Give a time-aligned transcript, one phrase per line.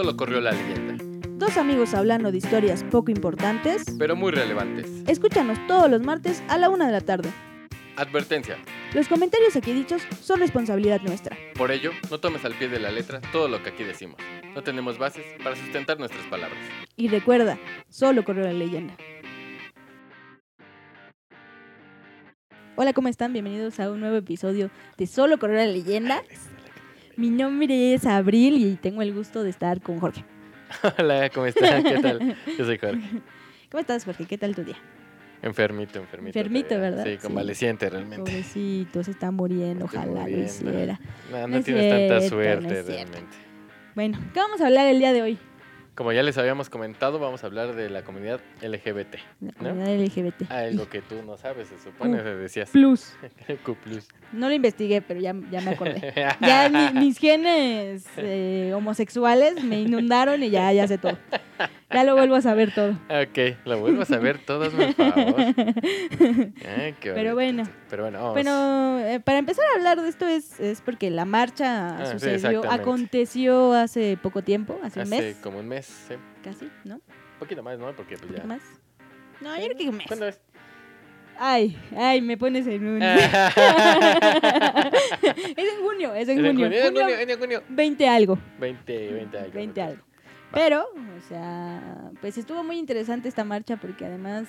[0.00, 1.04] Solo corrió la leyenda,
[1.36, 3.84] Dos amigos hablando de historias poco importantes.
[3.98, 4.86] pero muy relevantes.
[5.06, 7.28] Escúchanos todos los martes a la una de la tarde.
[7.96, 8.56] Advertencia.
[8.94, 11.36] Los comentarios aquí dichos son responsabilidad nuestra.
[11.54, 14.16] Por ello, no tomes al pie de la letra todo lo que aquí decimos.
[14.54, 16.58] No tenemos bases para sustentar nuestras palabras.
[16.96, 17.58] Y recuerda,
[17.90, 18.96] solo corrió la leyenda.
[22.76, 23.34] Hola, ¿cómo están?
[23.34, 26.22] Bienvenidos a un nuevo episodio de Solo corrió la leyenda.
[27.20, 30.24] Mi nombre es Abril y tengo el gusto de estar con Jorge.
[30.98, 31.82] Hola, ¿cómo están?
[31.84, 32.34] ¿Qué tal?
[32.56, 32.98] Yo soy Jorge.
[33.70, 34.24] ¿Cómo estás, Jorge?
[34.24, 34.76] ¿Qué tal tu día?
[35.42, 36.38] Enfermito, enfermito.
[36.38, 36.90] Enfermito, todavía.
[36.90, 37.04] ¿verdad?
[37.04, 37.18] Sí, Sí.
[37.26, 38.30] convaleciente realmente.
[38.30, 40.44] Pobrecito, se está muriendo, Estoy ojalá lo muriendo.
[40.46, 41.00] hiciera.
[41.30, 43.36] No, no, No es tienes tanta cierto, suerte realmente.
[43.94, 45.38] Bueno, ¿qué vamos a hablar el día de hoy?
[45.94, 49.16] Como ya les habíamos comentado, vamos a hablar de la comunidad LGBT.
[49.40, 49.70] La ¿No?
[49.70, 50.50] comunidad LGBT.
[50.50, 52.70] Algo que tú no sabes, se supone, decías.
[52.70, 53.12] Plus.
[53.64, 53.76] Q+.
[54.32, 56.14] No lo investigué, pero ya, ya me acordé.
[56.40, 61.18] Ya mi- mis genes eh, homosexuales me inundaron y ya, ya sé todo.
[61.92, 62.92] Ya lo vuelvo a saber todo.
[63.10, 65.34] Ok, lo vuelvo a saber todos, por favor.
[65.40, 67.64] Ay, qué Pero bueno.
[67.90, 68.32] Pero bueno, vamos.
[68.34, 72.62] Bueno, eh, para empezar a hablar de esto es, es porque la marcha Ah, sucedió,
[72.70, 76.14] aconteció hace poco tiempo, hace un Hace mes, como un mes, sí.
[76.14, 76.96] Un casi, ¿no?
[76.96, 77.02] Un
[77.38, 77.92] poquito más, ¿no?
[77.94, 78.44] Porque pues ya.
[78.44, 78.60] más.
[79.40, 80.06] No, yo creo que un mes.
[80.06, 80.40] ¿Cuándo es?
[81.42, 83.02] Ay, ay, me pones en un...
[83.02, 83.32] es
[85.56, 86.66] en junio, es en En junio.
[86.66, 87.62] junio, en Junio junio, en junio.
[87.70, 88.38] 20 algo.
[88.58, 89.52] 20, 20 algo.
[89.54, 89.88] 20 ok.
[89.88, 90.02] algo.
[90.52, 94.48] Pero, o sea, pues estuvo muy interesante esta marcha porque además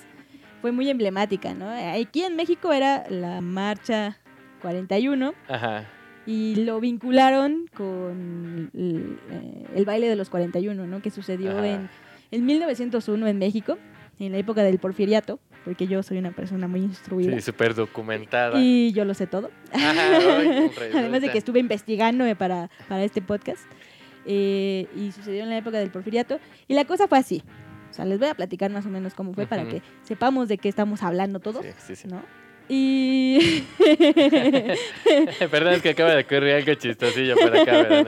[0.60, 1.70] fue muy emblemática, ¿no?
[1.70, 4.18] Aquí en México era la marcha
[4.60, 5.88] 41 Ajá.
[6.26, 11.02] Y lo vincularon con el, eh, el baile de los 41, ¿no?
[11.02, 11.88] Que sucedió en,
[12.30, 13.78] en 1901 en México,
[14.18, 17.34] en la época del porfiriato, porque yo soy una persona muy instruida.
[17.34, 18.58] Sí, súper documentada.
[18.60, 19.50] Y yo lo sé todo.
[19.72, 19.92] Ajá,
[20.38, 23.62] ay, Además de que estuve investigándome para, para este podcast.
[24.24, 26.38] Eh, y sucedió en la época del porfiriato.
[26.68, 27.42] Y la cosa fue así.
[27.90, 30.56] O sea, les voy a platicar más o menos cómo fue para que sepamos de
[30.56, 32.08] qué estamos hablando todos, Sí, sí, sí.
[32.08, 32.22] ¿no?
[32.74, 33.64] Y
[35.50, 38.04] Perdón, es que acaba de ocurrir algo chistosillo por acá,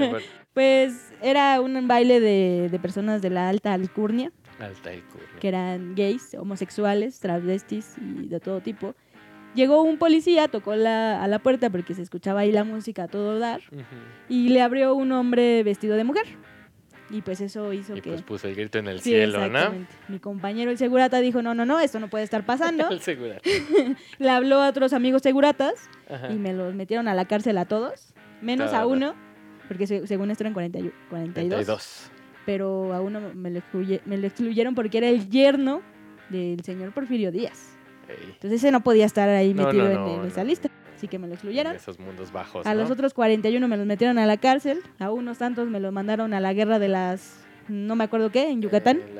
[0.55, 5.27] pues era un baile de, de personas de la alta alcurnia, Alta el curno.
[5.39, 8.95] que eran gays, homosexuales, travestis y de todo tipo.
[9.55, 13.09] Llegó un policía, tocó la, a la puerta porque se escuchaba ahí la música a
[13.09, 13.61] todo dar.
[14.31, 16.25] Y le abrió un hombre vestido de mujer.
[17.15, 18.11] Y pues eso hizo Y que...
[18.11, 19.45] pues puso el grito en el Sí, cielo, ¿no?
[19.47, 19.93] exactamente.
[20.09, 22.89] Mi compañero el segurata dijo, no, no, no, esto no puede estar pasando.
[22.91, 23.35] El seguro.
[24.19, 25.75] le habló a otros amigos seguratas
[26.11, 26.33] Ajá.
[26.33, 29.15] y me los metieron a la cárcel a todos, menos a uno,
[29.69, 32.11] porque se- según esto eran 40 y- 42, 32.
[32.47, 35.83] pero a uno me lo, excluye- me lo excluyeron porque era el yerno
[36.31, 37.77] del señor Porfirio Díaz.
[38.09, 40.25] Ey, Entonces ese no podía estar ahí No, metido no, en, no, en no.
[40.27, 40.69] esa lista,
[41.05, 41.77] así que me lo excluyeron.
[41.77, 42.81] esos mundos bajos, A ¿no?
[42.81, 46.33] los otros 41 me los metieron a la cárcel, a unos tantos me los mandaron
[46.33, 49.13] a la guerra de las, no me acuerdo qué, en Yucatán, Eh,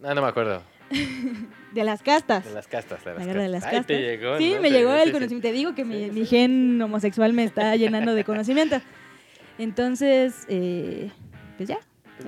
[0.00, 0.62] las- Ah, no me acuerdo.
[1.72, 2.44] de las castas.
[2.44, 3.04] De las castas.
[3.04, 3.80] De las La guerra de las castas.
[3.80, 4.20] Ay, te castas.
[4.20, 4.62] llegó, sí, ¿no?
[4.62, 5.12] me Te- llegó el sí.
[5.12, 5.48] conocimiento.
[5.48, 8.80] Te digo que mi, Sí, mi gen homosexual me está llenando de conocimiento.
[9.58, 11.10] Entonces, eh,
[11.58, 11.78] pues ya,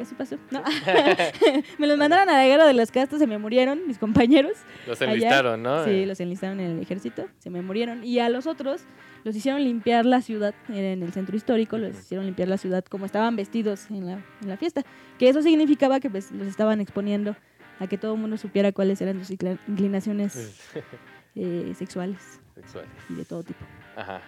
[0.00, 0.36] eso pasó.
[0.50, 0.62] No.
[1.78, 4.53] me los mandaron a la guerra de las castas, se me murieron mis compañeros.
[4.86, 5.12] Los allá.
[5.12, 5.84] enlistaron, ¿no?
[5.84, 8.04] Sí, los enlistaron en el ejército, se me murieron.
[8.04, 8.82] Y a los otros
[9.25, 13.06] los hicieron limpiar la ciudad, en el centro histórico, los hicieron limpiar la ciudad como
[13.06, 14.82] estaban vestidos en la, en la fiesta.
[15.19, 17.36] Que eso significaba que pues, los estaban exponiendo
[17.78, 20.54] a que todo el mundo supiera cuáles eran sus inclin- inclinaciones
[21.36, 22.91] eh, sexuales Sexuales.
[23.08, 23.64] y de todo tipo.
[23.97, 24.20] Ajá.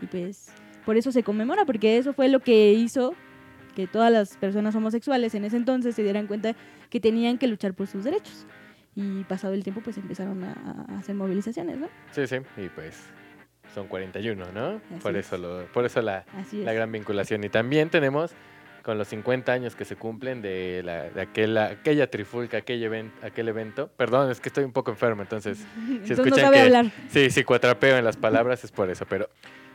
[0.00, 0.50] Y pues
[0.84, 3.14] por eso se conmemora, porque eso fue lo que hizo
[3.74, 6.54] que todas las personas homosexuales en ese entonces se dieran cuenta
[6.90, 8.46] que tenían que luchar por sus derechos.
[8.94, 11.88] Y pasado el tiempo, pues empezaron a, a hacer movilizaciones, ¿no?
[12.10, 12.36] Sí, sí.
[12.58, 13.02] Y pues
[13.74, 14.66] son 41, ¿no?
[14.90, 15.26] Así por es.
[15.26, 16.52] eso lo, por eso la, es.
[16.52, 17.42] la gran vinculación.
[17.44, 18.32] Y también tenemos
[18.82, 23.12] con los 50 años que se cumplen de, la, de aquella, aquella trifulca, aquel, event,
[23.24, 23.88] aquel evento.
[23.96, 26.86] Perdón, es que estoy un poco enfermo, entonces Entonces no escuchan sabe que- hablar.
[27.08, 29.06] sí, sí, cuatrapeo en las palabras es por eso.
[29.08, 29.30] Pero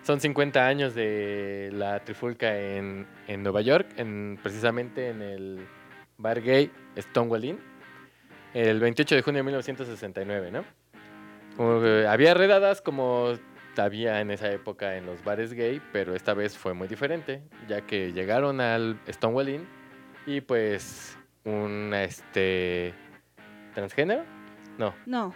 [0.07, 5.67] son 50 años de la trifulca en, en Nueva York, en, precisamente en el
[6.17, 7.59] bar gay Stonewall Inn,
[8.53, 10.63] el 28 de junio de 1969, ¿no?
[12.09, 13.33] Había redadas como
[13.77, 17.81] había en esa época en los bares gay, pero esta vez fue muy diferente, ya
[17.81, 19.67] que llegaron al Stonewall Inn
[20.25, 22.93] y pues un este
[23.73, 24.23] transgénero,
[24.77, 25.33] no, No,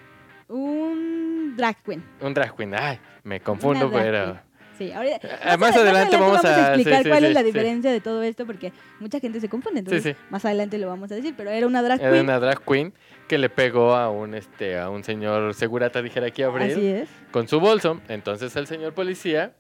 [0.48, 2.02] un drag queen.
[2.22, 2.74] un drag queen.
[2.74, 4.51] Ay, me confundo, pero queen.
[4.78, 8.02] Sí, ahorita, Ah, más adelante vamos a- explicar sí, cuál sí, es la diferencia de
[8.02, 9.80] todo esto, porque mucha gente se confunde.
[9.80, 12.24] Entonces, más adelante lo vamos a decir, pero era una drag era queen.
[12.24, 12.94] una drag queen
[13.28, 17.10] que le pegó a un este a un señor segurata dijera aquí Abril Así es.
[17.32, 18.02] con su bolso.
[18.08, 19.54] Entonces el señor policía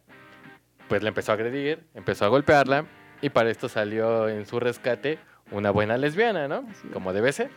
[0.87, 2.85] pues le empezó a agredir, empezó a golpearla
[3.21, 5.19] y para esto salió en su rescate
[5.51, 6.65] una buena lesbiana, ¿no?
[6.93, 7.49] Como debe ser.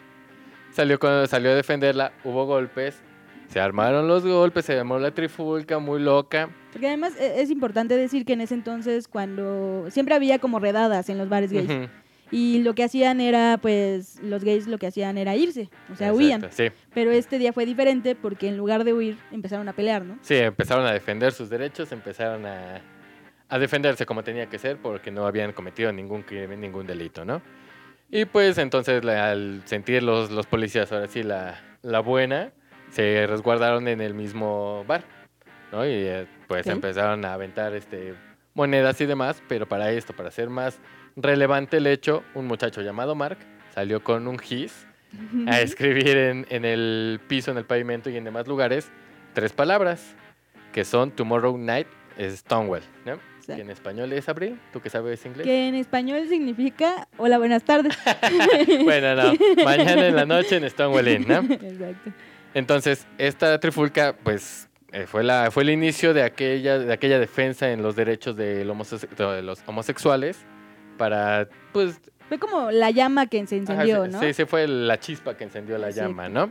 [0.73, 3.01] Salió, salió a defenderla, hubo golpes,
[3.49, 6.49] se armaron los golpes, se armó la trifulca muy loca.
[6.73, 11.09] Porque además e- es importante decir que en ese entonces cuando siempre había como redadas
[11.09, 11.89] en los bares gays Ujú,
[12.31, 16.13] y lo que hacían era pues los gays lo que hacían era irse, o sea,
[16.13, 16.43] huían.
[16.45, 20.05] exacto, Sí, Pero este día fue diferente porque en lugar de huir empezaron a pelear,
[20.05, 20.19] ¿no?
[20.23, 22.81] sí, empezaron a defender sus derechos, empezaron a,
[23.49, 27.41] a defenderse como tenía que ser porque no habían cometido ningún crimen, ningún delito, ¿no?
[28.11, 32.53] Y pues entonces la- al sentir los, los policías ahora sí la, la buena,
[32.95, 35.05] se resguardaron en el mismo bar,
[35.73, 35.85] ¿no?
[35.85, 38.15] Y eh, pues empezaron a aventar este,
[38.55, 40.79] monedas y demás, pero para esto, para hacer más
[41.17, 43.39] relevante el hecho, un muchacho llamado Mark
[43.75, 44.87] salió con un gis
[45.47, 48.91] a escribir en, en el piso, en el pavimento y en demás lugares
[49.33, 50.15] tres palabras,
[50.73, 51.89] que son Tomorrow Night
[52.19, 53.19] Stonewall, ¿no?
[53.47, 55.45] Que en español es Abril, ¿tú que sabes inglés?
[55.45, 57.95] que en español significa hola, buenas tardes.
[58.85, 61.41] bueno, no, mañana en la noche en Stonewall Inn, ¿no?
[61.41, 62.11] Exacto.
[62.55, 67.71] Entonces, esta trifulca, pues, eh, fue, la, fue el inicio de aquella, de aquella defensa
[67.73, 70.39] en los derechos homose- de los homosexuales
[70.97, 74.21] para, pues, Fue como la llama que se encendió, ¿no?
[74.21, 76.51] Sí, sí, fue la chispa que encendió la llama, ¿no?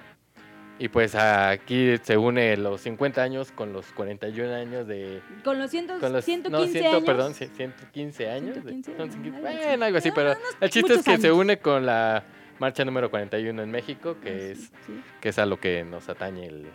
[0.79, 5.21] Y pues aquí se une los 50 años con los 41 años de...
[5.43, 7.03] Con los, cientos, Con los, 115 no, años.
[7.05, 8.55] Perdón, sí, 115 años.
[8.55, 9.13] de- 115, son ¿no?
[9.15, 9.57] cinqui- Algo así.
[9.67, 12.23] bueno, algo así, pero el chiste es que se une con la
[12.59, 16.47] marcha número 41 en México, que es, Sí, que es a lo que nos atañe
[16.47, 16.67] el,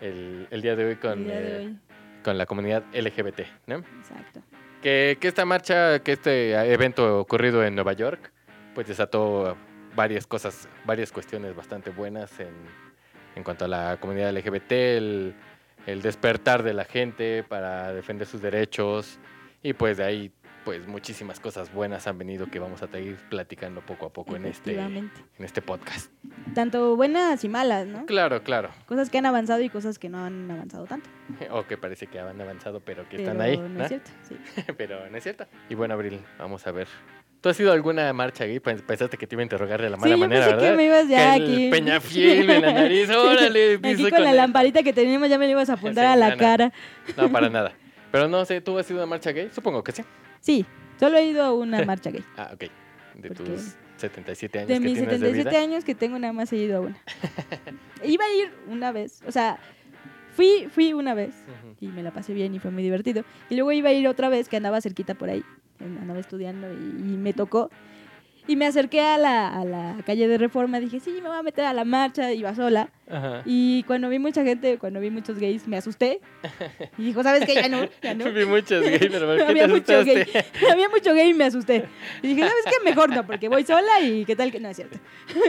[0.00, 1.78] el, el día de hoy con, de eh, hoy.
[2.22, 3.76] con la comunidad LGBT, ¿no?
[3.76, 4.40] Exacto.
[4.82, 8.32] Que, que esta marcha, que este evento ocurrido en Nueva York,
[8.74, 9.56] pues desató
[9.94, 12.52] varias cosas, varias cuestiones bastante buenas en,
[13.34, 15.34] en cuanto a la comunidad LGBT, el,
[15.86, 19.18] el despertar de la gente para defender sus derechos
[19.62, 20.32] y pues de ahí
[20.64, 24.46] pues muchísimas cosas buenas han venido que vamos a ir platicando poco a poco en
[24.46, 26.10] este, en este podcast.
[26.54, 28.06] Tanto buenas y malas, ¿no?
[28.06, 28.70] Claro, claro.
[28.86, 31.08] Cosas que han avanzado y cosas que no han avanzado tanto.
[31.50, 33.56] O que parece que han avanzado pero que pero están ahí.
[33.58, 33.82] no ¿no?
[33.82, 34.10] es cierto.
[34.28, 34.36] Sí.
[34.78, 35.46] pero no es cierto.
[35.68, 36.88] Y bueno, Abril, vamos a ver.
[37.40, 38.58] ¿Tú has ido a alguna marcha gay?
[38.58, 40.70] Pens- Pensaste que te iba a interrogar de la Sí, mala yo manera, pensé ¿verdad?
[40.70, 41.70] que me ibas ya Que el aquí.
[41.70, 43.74] Peñafiel en la nariz, órale.
[43.74, 46.12] Aquí dice con la el- lamparita que teníamos ya me la ibas a apuntar Sí,
[46.12, 46.36] a la no.
[46.38, 46.72] cara.
[47.18, 47.72] No, para nada.
[48.10, 49.50] Pero no sé, ¿tú has ido a una marcha gay?
[49.52, 50.02] Supongo que sí.
[50.44, 50.66] Sí,
[51.00, 52.22] solo he ido a una marcha gay.
[52.36, 52.64] Ah, ok.
[53.14, 55.62] De ¿Por tus 77 años De que mis tienes de 77 vida.
[55.62, 56.98] años que tengo, nada más he ido a una.
[58.04, 59.58] Iba a ir una vez, o sea,
[60.36, 61.34] fui, fui una vez
[61.80, 63.24] y me la pasé bien y fue muy divertido.
[63.48, 65.42] Y luego iba a ir otra vez que andaba cerquita por ahí,
[65.80, 67.70] andaba estudiando y, y me tocó.
[68.46, 71.42] Y me acerqué a la, a la calle de Reforma, dije, sí, me voy a
[71.42, 72.90] meter a la marcha, iba sola.
[73.08, 73.40] Ajá.
[73.46, 76.20] Y cuando vi mucha gente, cuando vi muchos gays, me asusté.
[76.98, 77.54] Y dijo, ¿sabes qué?
[77.54, 78.24] Ya no, ya no.
[78.32, 80.26] Vi muchos gay, pero ¿por qué te Había mucho gay.
[80.70, 81.86] Había mucho gay y me asusté.
[82.22, 82.84] Y dije, ¿sabes qué?
[82.84, 84.60] Mejor no, porque voy sola y qué tal que...
[84.60, 84.98] No, es cierto.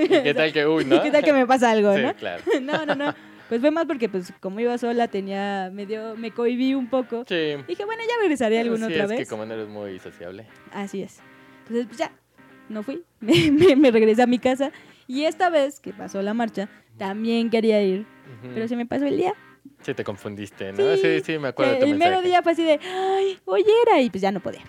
[0.07, 1.01] ¿Qué tal que, uy, no?
[1.01, 2.13] ¿Qué tal que me pasa algo, Sí, no?
[2.15, 2.43] claro.
[2.61, 3.13] No, no, no.
[3.49, 5.69] Pues fue más porque, pues, como iba sola, tenía...
[5.71, 6.15] Me dio...
[6.15, 7.25] Me cohibí un poco.
[7.27, 7.55] Sí.
[7.67, 9.19] Dije, bueno, ya regresaré alguna Sí, otra es vez.
[9.19, 10.47] que como no eres muy sociable.
[10.71, 11.19] Así es.
[11.67, 12.11] Entonces, pues ya,
[12.69, 13.03] no fui.
[13.19, 14.71] Me, me- me regresé a mi casa.
[15.07, 16.67] Y esta vez que pasó la marcha,
[16.97, 18.53] también quería ir, Ujú.
[18.53, 19.33] pero se me pasó el día.
[19.81, 20.95] Sí, te confundiste, ¿no?
[20.95, 23.71] Sí, Sí, sí, me acuerdo de tu el mero día fue así de, ay, oye,
[23.85, 24.61] era, y pues ya no podía.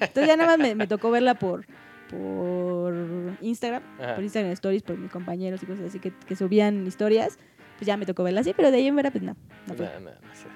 [0.00, 1.66] Entonces ya nada más me, me tocó verla por,
[2.10, 2.94] por
[3.42, 4.14] Instagram, Ajá.
[4.14, 7.38] por Instagram Stories, por mis compañeros y cosas así que, que subían historias.
[7.76, 9.36] Pues ya me tocó verla así, pero de ahí en fuera, pues no,
[9.66, 9.74] no.
[9.74, 10.46] No, no, no sé.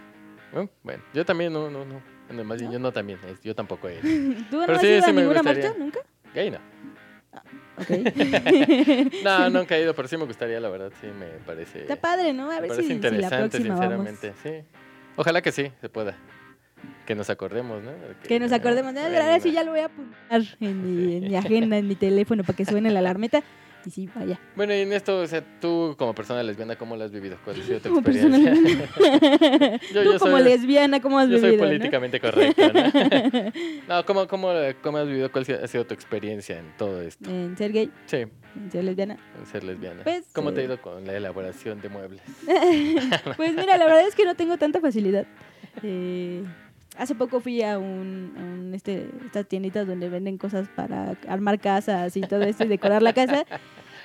[0.53, 2.01] Bueno, bueno, yo también no, no, no.
[2.29, 2.73] Bueno, más bien, ¿No?
[2.75, 4.03] yo no también, yo tampoco he ido.
[4.51, 5.65] ¿Tú no Pero has sí, ido sí a me ninguna gustaría.
[5.69, 5.79] marcha?
[5.79, 6.01] ¿Nunca?
[6.35, 6.59] Gay no.
[7.79, 7.89] Ok.
[9.25, 11.81] No, nunca he ido, pero sí me gustaría, la verdad, sí me parece.
[11.83, 12.51] Está padre, ¿no?
[12.51, 14.07] A me ver parece si, si la interesante, próxima vamos.
[14.09, 14.79] sinceramente, sí.
[15.17, 16.15] Ojalá que sí, se pueda.
[17.07, 17.93] Que nos acordemos, ¿no?
[17.93, 18.93] De Que nos ah, acordemos.
[18.95, 21.87] de- bueno, Ahora sí ya lo voy a apuntar en mi, en mi agenda, en
[21.89, 23.43] mi teléfono, para que suene la alarmeta.
[23.85, 24.39] Y sí, vaya.
[24.55, 27.37] Bueno, y en esto, o sea, tú como persona lesbiana, ¿cómo lo has vivido?
[27.45, 28.55] ¿Cuál ha sido tu Como experiencia?
[29.93, 31.65] Yo- Tú yo como soy- lesbiana, ¿cómo has Yo soy vivido?
[31.65, 31.69] no?
[31.71, 33.53] políticamente correcto, ¿no?
[33.97, 34.49] no, ¿cómo, cómo,
[34.83, 35.31] ¿cómo has vivido?
[35.33, 37.29] ¿Cuál ha sido tu experiencia en todo esto?
[37.29, 39.17] En ser gay, Sí, en ser lesbiana.
[39.39, 40.03] en ser lesbiana.
[40.05, 42.23] Pues, ¿Cómo te ha eh, ido con la elaboración de muebles?
[43.37, 45.27] Pues mira, la verdad es que no tengo tanta facilidad.
[45.83, 46.45] Eh,
[46.99, 51.59] hace poco fui a un, a un, este, estas tienditas donde venden cosas para armar
[51.61, 53.45] casas y todo esto y decorar la casa.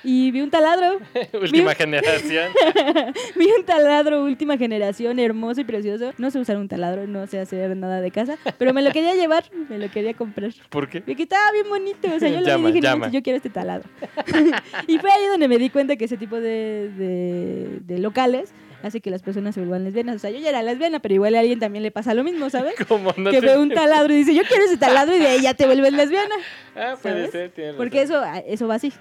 [0.04, 0.98] Y vi un taladro,
[1.42, 2.52] Última generación.
[3.36, 6.12] vi un taladro última generación, hermoso y precioso.
[6.18, 9.14] No sé usar un taladro, no sé hacer nada de casa, pero me lo quería
[9.16, 10.52] llevar, me lo quería comprar.
[10.70, 11.00] ¿Por qué?
[11.00, 13.08] Porque estaba bien bonito, o sea, yo Llama, le dije, "No llama.
[13.10, 13.88] yo quiero este taladro.
[14.86, 19.00] y fue ahí donde me di cuenta que ese tipo de, de- de locales hace
[19.00, 20.16] que las personas se vuelvan lesbianas.
[20.16, 22.48] O sea, yo ya era lesbiana, pero igual a alguien también le pasa lo mismo,
[22.50, 22.74] ¿sabes?
[22.88, 25.26] Como no que te- ve un taladro y dice, yo quiero ese taladro y de
[25.26, 26.34] ahí ya te vuelves lesbiana.
[26.76, 27.30] Ah, puede ¿sabes?
[27.32, 28.24] ser, tienes Porque razón.
[28.36, 28.92] eso, eso va así.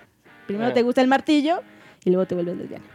[0.47, 0.73] Primero Ah.
[0.73, 1.61] te gusta el martillo
[2.05, 2.85] y luego te vuelves lesbiana.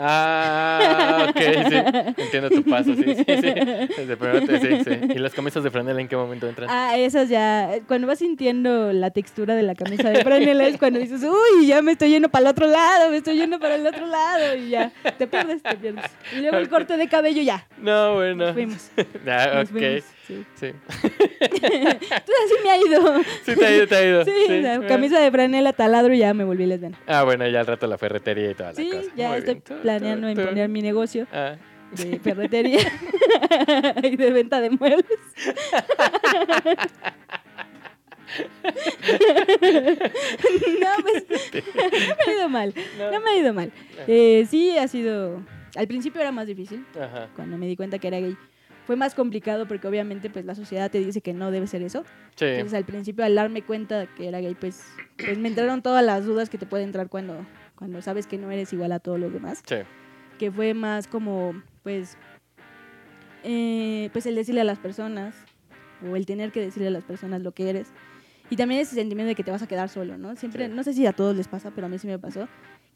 [0.00, 1.74] Ah, ok, sí.
[2.22, 3.40] Entiendo tu paso, sí, sí, sí.
[3.96, 4.90] Desde primero te- sí, sí.
[5.14, 6.68] ¿Y las camisas de franela en qué momento entran?
[6.70, 10.98] Ah, esas ya, cuando vas sintiendo la textura de la camisa de franela es cuando
[11.00, 13.86] dices, uy, ya me estoy yendo para el otro lado, me estoy yendo para el
[13.86, 16.04] otro lado y ya, te pierdes, te pierdes.
[16.32, 18.44] Y luego el corte de cabello ya, No, bueno.
[18.46, 18.90] nos fuimos.
[19.26, 19.70] Ah, Nos ok.
[19.78, 20.44] fuimos, sí.
[20.54, 20.66] Sí.
[21.40, 23.22] Entonces así me ha ido.
[23.44, 24.24] Sí, te ha ido, te ha ido.
[24.24, 24.60] Sí, Sí.
[24.60, 26.98] la camisa de franela, taladro y ya me volví lesbiana.
[27.06, 29.02] Ah, bueno, ya al rato la ferretería y toda la Sí, cosa.
[29.16, 29.80] ya Muy estoy bien.
[29.82, 30.40] Planeando tú, tú.
[30.40, 31.56] emprender mi negocio Ah,
[31.92, 32.80] de ferretería
[34.02, 35.04] y de venta de muebles.
[39.58, 43.10] no, pues no me ha ido mal, no.
[43.10, 43.72] no me ha ido mal.
[44.06, 45.42] Eh, sí, ha sido...
[45.76, 47.28] Al principio era más difícil, Ajá.
[47.36, 48.36] cuando me di cuenta que era gay.
[48.88, 52.04] Fue más complicado porque obviamente pues la sociedad te dice que no debe ser eso.
[52.36, 52.46] Sí.
[52.46, 54.82] Entonces al principio al darme cuenta que era gay pues,
[55.22, 57.44] pues me entraron todas las dudas que te pueden entrar cuando,
[57.76, 59.76] cuando sabes que no eres igual a todos los demás Sí.
[60.38, 61.52] que fue más como,
[61.82, 62.16] pues,
[63.44, 65.34] eh, pues el decirle a las personas,
[66.10, 67.88] o el tener que decirle a las personas lo que eres.
[68.48, 70.34] Y también ese sentimiento de que te vas a quedar solo, ¿no?
[70.36, 70.72] Siempre, Sí.
[70.74, 72.48] no sé si a todos les pasa, pero a mí sí me pasó,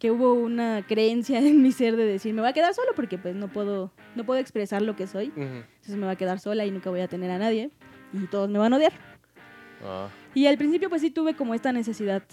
[0.02, 3.18] que hubo una creencia en mi ser de decir, me voy a quedar solo porque
[3.18, 6.66] pues no puedo, no puedo expresar lo que soy, entonces me voy a quedar sola
[6.66, 7.70] y nunca voy a tener a nadie,
[8.12, 8.92] y todos me van a odiar.
[9.84, 12.24] Ah, Y al principio pues sí tuve como esta necesidad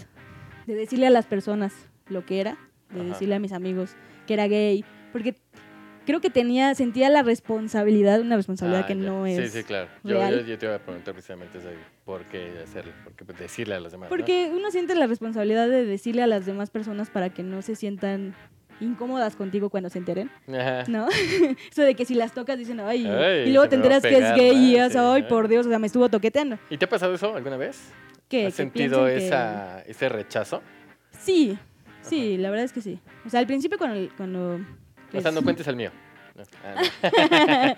[0.66, 1.72] de decirle a las personas
[2.08, 2.58] lo que era,
[2.90, 3.10] de Ajá.
[3.10, 3.92] decirle a mis amigos
[4.26, 5.36] que era gay, porque
[6.10, 9.04] creo que tenía, sentía la responsabilidad, una responsabilidad ah, que ya.
[9.04, 9.52] no es...
[9.52, 9.90] Sí, sí, claro.
[10.04, 10.40] Yo, real.
[10.40, 11.68] yo, yo te iba a preguntar precisamente eso,
[12.04, 14.10] por qué hacerlo, por qué decirle a los demás.
[14.10, 14.18] ¿no?
[14.18, 17.76] Porque uno siente la responsabilidad de decirle a las demás personas para que no se
[17.76, 18.34] sientan
[18.82, 20.86] incómodas contigo cuando se enteren, Ajá.
[20.88, 21.08] ¿no?
[21.72, 24.34] Eso de que si las tocas dicen, ay, Ay, y luego te enteras que es
[24.34, 24.86] gay y ¿no?
[24.86, 26.58] es, Sí, ay, por Dios, o sea, me estuvo toqueteando.
[26.72, 27.94] ¿Y te ha pasado eso alguna vez?
[28.28, 28.48] ¿Qué?
[28.48, 30.64] ¿Has que sentido que- esa, ese rechazo?
[31.20, 31.56] Sí,
[32.02, 33.00] sí, la verdad es que sí.
[33.28, 34.10] O sea, al principio cuando...
[34.18, 34.60] cuando
[35.10, 35.92] o sea, pues, no cuentes el mío.
[36.36, 36.44] No.
[36.64, 37.76] Ah,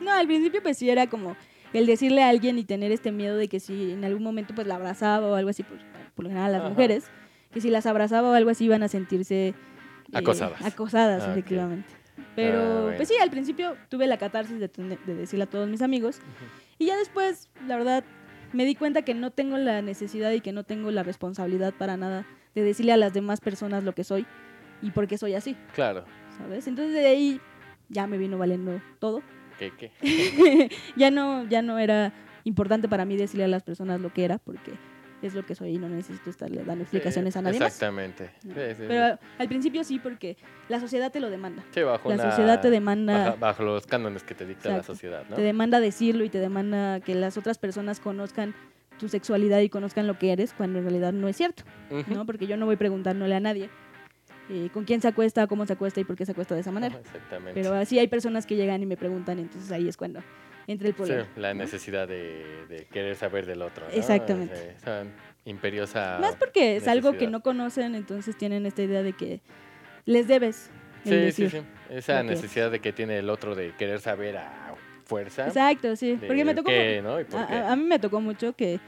[0.00, 0.04] no.
[0.04, 1.36] no, al principio pues sí era como
[1.72, 4.66] el decirle a alguien y tener este miedo de que si en algún momento pues
[4.66, 5.80] la abrazaba o algo así, pues,
[6.14, 6.70] por lo general las Ajá.
[6.70, 7.04] mujeres,
[7.52, 9.48] que si las abrazaba o algo así iban a sentirse...
[9.48, 9.54] eh,
[10.14, 10.64] Acosadas.
[10.64, 11.88] acosadas, Ah, efectivamente.
[12.34, 12.96] Pero Ah, bueno.
[12.96, 14.68] pues sí, al principio tuve la catarsis de
[15.14, 16.20] decirle a todos mis amigos
[16.78, 18.04] y ya después, la verdad,
[18.52, 21.96] me di cuenta que no tengo la necesidad y que no tengo la responsabilidad para
[21.98, 24.26] nada de decirle a las demás personas lo que soy
[24.80, 26.04] y por qué soy así, Claro.
[26.38, 26.66] ¿Sabes?
[26.66, 27.40] Entonces de ahí
[27.88, 29.22] ya me vino valiendo todo.
[29.58, 29.90] ¿Qué, qué?
[30.96, 32.12] ya no ya no era
[32.44, 34.72] importante para mí decirle a las personas lo que era porque
[35.20, 37.66] es lo que soy y no necesito estarle dando explicaciones a nadie más.
[37.74, 38.30] Exactamente.
[38.40, 40.36] Sí, sí, Pero al principio sí porque
[40.68, 41.64] la sociedad te lo demanda.
[41.72, 44.76] sí, bajo La una- sociedad te demanda Bajo, bajo los cánones que te dicta la
[44.76, 44.92] Exacto.
[44.94, 45.34] sociedad, ¿no?
[45.34, 48.54] te demanda decirlo y te demanda que las otras personas conozcan
[49.00, 52.14] tu sexualidad y conozcan lo que eres cuando en realidad no es cierto, Ujú.
[52.14, 52.24] ¿no?
[52.26, 53.70] Porque yo no voy preguntándole a nadie
[54.50, 56.72] eh, con quién se acuesta, cómo se acuesta y por qué se acuesta de esa
[56.72, 56.96] manera.
[56.98, 57.60] Exactamente.
[57.60, 60.20] Pero así hay personas que llegan y me preguntan, entonces ahí es cuando
[60.66, 61.26] entra el Sí, problema.
[61.36, 61.60] la ¿no?
[61.60, 63.86] necesidad de, de querer saber del otro.
[63.86, 63.92] ¿no?
[63.94, 64.54] Exactamente.
[64.56, 65.04] Sí, esa
[65.44, 66.18] imperiosa.
[66.20, 69.40] Más porque es algo que no conocen, entonces tienen esta idea de que
[70.04, 70.70] les debes
[71.04, 71.50] Sí, decir.
[71.50, 71.64] sí, sí.
[71.90, 74.74] Esa necesidad de que tiene el otro de querer saber a
[75.04, 75.46] fuerza.
[75.46, 76.18] Exacto, sí.
[76.26, 76.68] Porque me tocó.
[76.68, 77.18] qué, ¿no?
[77.20, 78.78] ¿Y por a, mí me tocó mucho que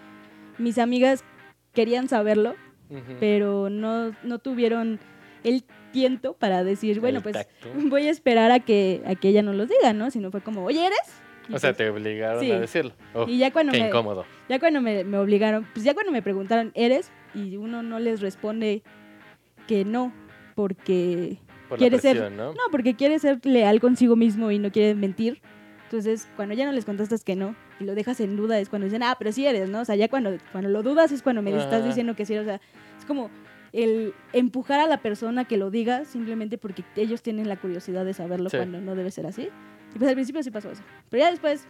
[0.58, 1.24] mis amigas
[1.72, 2.56] querían saberlo,
[3.20, 4.98] pero no, no tuvieron
[5.44, 7.68] el tiento para decir, bueno, El pues tacto.
[7.88, 10.10] voy a esperar a que, a que ella nos los diga, ¿no?
[10.10, 10.98] Sino fue como, oye, ¿eres?
[11.48, 12.52] Y O sea, pues, te obligaron sí.
[12.52, 12.92] a decirlo.
[13.14, 14.24] Oh, y ya cuando, qué me, incómodo.
[14.48, 17.10] ya cuando me, me obligaron, pues ya cuando me preguntaron, ¿eres?
[17.34, 18.82] Y uno no les responde
[19.66, 20.12] que no,
[20.54, 22.52] porque Por quiere ser- ¿no?
[22.52, 25.40] No, porque quiere ser leal consigo mismo y no quiere mentir.
[25.84, 28.84] Entonces, cuando ya no les contestas que no y lo dejas en duda es cuando
[28.84, 29.80] dicen, ah, pero sí eres, ¿no?
[29.80, 32.36] O sea, ya cuando, cuando lo dudas es cuando me estás diciendo que sí.
[32.38, 32.60] O sea,
[32.96, 33.28] es como
[33.72, 38.14] el empujar a la persona que lo diga simplemente porque ellos tienen la curiosidad de
[38.14, 38.56] saberlo Sí.
[38.56, 39.48] cuando no debe ser así.
[39.94, 40.82] Y pues al principio sí pasó eso.
[41.08, 41.66] Pero ya después,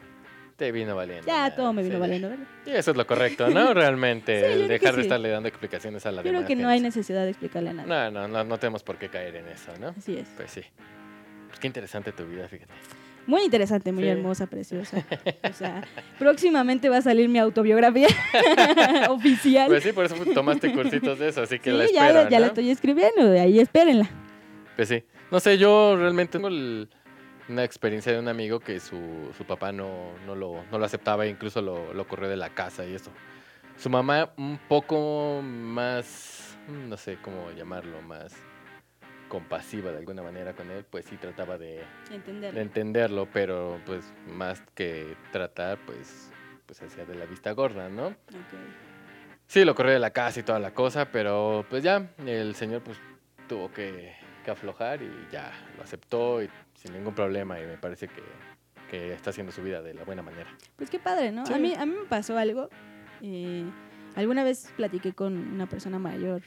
[0.56, 1.26] Te vino valiendo.
[1.26, 2.00] ya todo me vino sí.
[2.00, 2.28] valiendo.
[2.28, 2.44] ¿verdad?
[2.66, 3.72] Y eso es lo correcto, ¿no?
[3.74, 5.06] Realmente, Sí, el dejar de sí.
[5.06, 7.88] estarle dando explicaciones a la creo demás que no hay necesidad de explicarle a nadie.
[7.88, 9.88] No, no, no, no tenemos por qué caer en eso, ¿no?
[9.96, 10.28] Así es.
[10.36, 10.62] Pues sí.
[11.60, 12.72] Qué interesante tu vida, fíjate.
[13.30, 14.08] Muy interesante, muy Sí.
[14.10, 14.96] hermosa, preciosa.
[15.48, 15.82] O sea,
[16.18, 18.08] próximamente va a salir mi autobiografía
[19.08, 19.68] oficial.
[19.68, 22.38] Pues sí, por eso tomaste cursitos de eso, así que la sí, ya, la- ya
[22.38, 22.40] ¿no?
[22.40, 24.08] la estoy escribiendo, de ahí espérenla.
[24.76, 25.04] Pues sí.
[25.30, 26.88] No sé, yo realmente tengo el-
[27.48, 28.96] una experiencia de un amigo que su,
[29.36, 29.88] su papá no,
[30.26, 33.10] no, lo, no lo aceptaba, incluso lo, lo corrió de la casa y eso.
[33.76, 38.34] Su mamá un poco más, mm, no sé cómo llamarlo, más
[39.30, 42.52] compasiva de alguna manera con él, pues sí trataba de, Entender.
[42.52, 46.30] de entenderlo, pero pues más que tratar, pues,
[46.66, 48.14] pues hacía de la vista gorda, ¿no?
[49.46, 52.82] Sí, lo corrió de la casa y toda la cosa, pero pues ya, el señor
[52.82, 52.98] pues
[53.48, 58.06] tuvo que, que aflojar y ya lo aceptó y sin ningún problema y me parece
[58.08, 58.22] que,
[58.90, 60.50] que está haciendo su vida de la buena manera.
[60.76, 61.46] Pues qué padre, ¿no?
[61.46, 61.54] Sí.
[61.54, 62.68] A, mí, a mí me pasó algo.
[63.22, 63.64] eh,
[64.16, 66.42] alguna vez platiqué con una persona mayor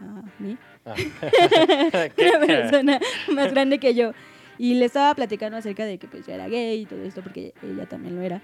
[0.00, 0.94] a mí, Ah.
[2.36, 3.00] una persona
[3.32, 4.12] más grande que yo,
[4.58, 7.54] y le estaba platicando acerca de que pues yo era gay y todo esto, porque
[7.62, 8.42] ella también lo era.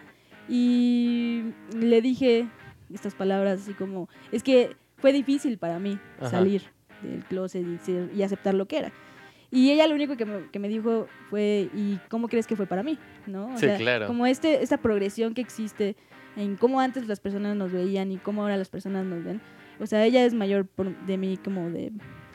[0.49, 1.43] Y
[1.75, 2.47] le dije
[2.93, 6.31] estas palabras así como, es que fue difícil para mí Ajá.
[6.31, 6.63] salir
[7.03, 8.93] del closet y, ser- y aceptar lo que era.
[9.51, 12.67] Y ella lo único que me, que me dijo fue, ¿y cómo crees que fue
[12.67, 12.99] para mí?
[13.27, 13.47] ¿No?
[13.47, 14.07] O Sí, sea, claro.
[14.07, 15.97] Como este, esta progresión que existe
[16.37, 19.41] en cómo antes las personas nos veían y cómo ahora las personas nos ven.
[19.81, 21.93] O sea, ella es mayor por- de mí como de,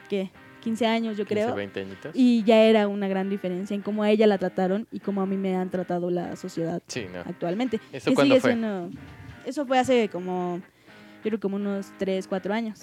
[0.09, 0.31] ¿qué?
[0.61, 1.55] 15 años, yo 15, creo.
[1.55, 2.11] 20 añitos.
[2.13, 5.25] Y ya era una gran diferencia en cómo a ella la trataron y cómo a
[5.25, 7.19] mí me han tratado la sociedad Sí, no.
[7.21, 7.79] actualmente.
[7.93, 8.51] ¿Eso cuándo fue?
[8.51, 8.89] siendo-
[9.45, 10.59] Eso fue hace como,
[11.23, 12.81] yo creo como unos 3, 4 años.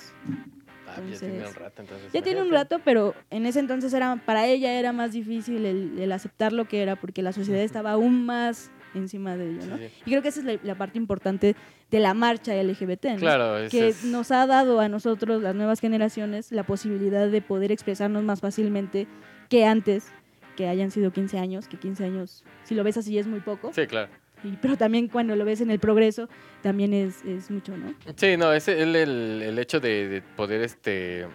[0.89, 2.13] Ah, ya tiene un rato, entonces.
[2.13, 5.99] Ya tiene un rato, pero en ese entonces era para ella era más difícil el,
[5.99, 9.77] el aceptar lo que era porque la sociedad estaba aún más encima de ello, ¿no?
[9.77, 9.85] sí.
[10.05, 11.55] Y creo que esa es la, la parte importante
[11.91, 13.17] de la marcha LGBT, ¿no?
[13.19, 17.71] Claro, que es- nos ha dado a nosotros, las nuevas generaciones, la posibilidad de poder
[17.73, 19.07] expresarnos más fácilmente
[19.49, 20.09] que antes,
[20.57, 23.73] que hayan sido 15 años, que 15 años, si lo ves así, es muy poco,
[23.73, 24.09] Sí, claro.
[24.43, 26.29] y- pero también cuando lo ves en el progreso,
[26.63, 27.95] también es, es mucho, ¿no?
[28.17, 31.27] Sí, no, es el, el, el hecho de, de poder, este,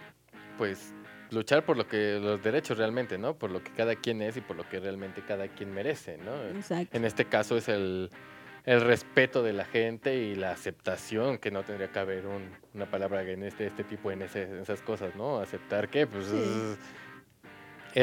[0.58, 0.91] pues,
[1.32, 3.34] luchar por lo que, los derechos realmente, ¿no?
[3.34, 6.34] Por lo que cada quien es y por lo que realmente cada quien merece, ¿no?
[6.56, 6.96] Exacto.
[6.96, 8.10] En este caso es el,
[8.64, 12.86] el respeto de la gente y la aceptación, que no tendría que haber un- una
[12.86, 15.38] palabra en este, este tipo en, ese- en esas cosas, ¿no?
[15.40, 16.36] Aceptar que, pues, Sí.
[16.36, 16.78] es,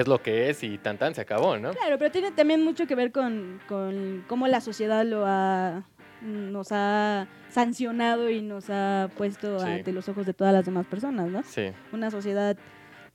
[0.01, 1.71] es lo que es y tan tan se acabó, ¿no?
[1.73, 5.83] Claro, pero tiene también mucho que ver con, con cómo la sociedad lo ha
[6.21, 9.65] nos ha sancionado y nos ha puesto Sí.
[9.69, 11.43] ante los ojos de todas las demás personas, ¿no?
[11.43, 12.57] Sí, Una sociedad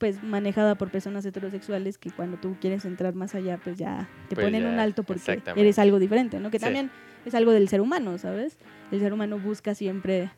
[0.04, 4.34] pues manejada por personas heterosexuales que cuando tú quieres entrar más allá pues ya te
[4.34, 6.50] Pues ponen ya, un alto porque eres algo diferente, ¿no?
[6.50, 6.66] Que Sí.
[6.66, 6.90] también
[7.24, 8.58] es algo del ser humano, ¿sabes?
[8.92, 10.28] El ser humano busca siempre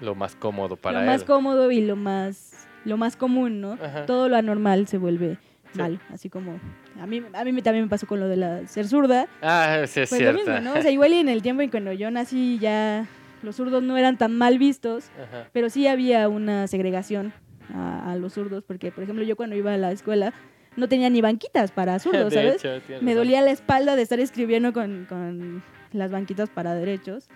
[0.00, 1.06] lo más cómodo para lo él.
[1.10, 3.72] más cómodo y lo más lo más común, ¿no?
[3.72, 4.06] Ajá.
[4.06, 5.38] Todo lo anormal se vuelve
[5.72, 5.78] Sí.
[5.80, 6.60] mal, así como
[7.00, 10.02] a mí a mí también me pasó con lo de la ser zurda, Ah, sí
[10.02, 10.38] es pues lo cierto.
[10.52, 10.78] mismo, ¿no?
[10.78, 13.08] O sea, igual y en el tiempo en cuando yo nací ya
[13.42, 15.48] los zurdos no eran tan mal vistos, Ajá.
[15.52, 17.32] pero sí había una segregación
[17.74, 20.32] a, a los zurdos, porque por ejemplo yo cuando iba a la escuela
[20.76, 22.64] no tenía ni banquitas para zurdos, ¿sabes?
[22.64, 27.28] hecho, Me dolía la espalda de estar escribiendo con, con las banquitas para derechos.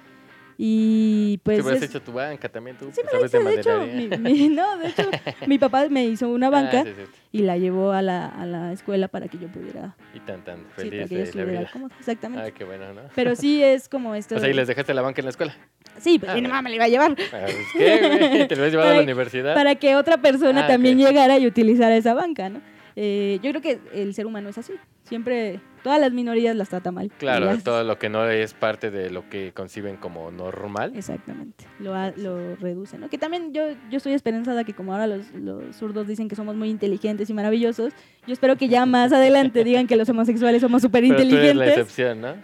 [0.63, 1.57] Y pues...
[1.57, 3.87] Si hubieras es- hecho tu banca también, tú Sí, pues, me la sabes de hecho,
[3.87, 5.09] mi, mi- no, de hecho,
[5.47, 7.03] mi papá me hizo una Ah, banca sí, sí.
[7.33, 10.59] y la llevó a la, a la escuela para que yo pudiera, Y tan tan
[10.59, 11.71] sí, para feliz que yo de la estuviera vida.
[11.73, 12.47] cómoda, exactamente.
[12.47, 13.01] Ah, qué bueno, ¿no?
[13.15, 14.35] Pero sí es como esto.
[14.37, 15.55] O sea, ¿y les dejaste la banca en la escuela?
[15.99, 17.31] Sí, pues Ah, mi mamá me la iba a llevar pues,
[17.77, 18.47] ¿Qué?
[18.49, 19.55] ¿Te lo habías llevado a la universidad?
[19.55, 22.61] para que otra persona Ah, también llegara y utilizara esa banca, ¿no?
[22.97, 24.73] Eh, yo creo que el ser humano es así.
[25.05, 27.11] Siempre, todas las minorías las trata mal.
[27.19, 30.93] Claro, las- todo lo que no es parte de lo que conciben como normal.
[30.95, 33.09] Exactamente, lo, lo reduce, ¿no?
[33.09, 36.55] Que también yo, yo estoy esperanzada que como ahora los, los zurdos dicen que somos
[36.57, 37.93] muy inteligentes y maravillosos,
[38.27, 41.69] yo espero que ya más adelante digan que los homosexuales somos súper eres la inteligentes.
[41.69, 42.35] excepción, ¿no?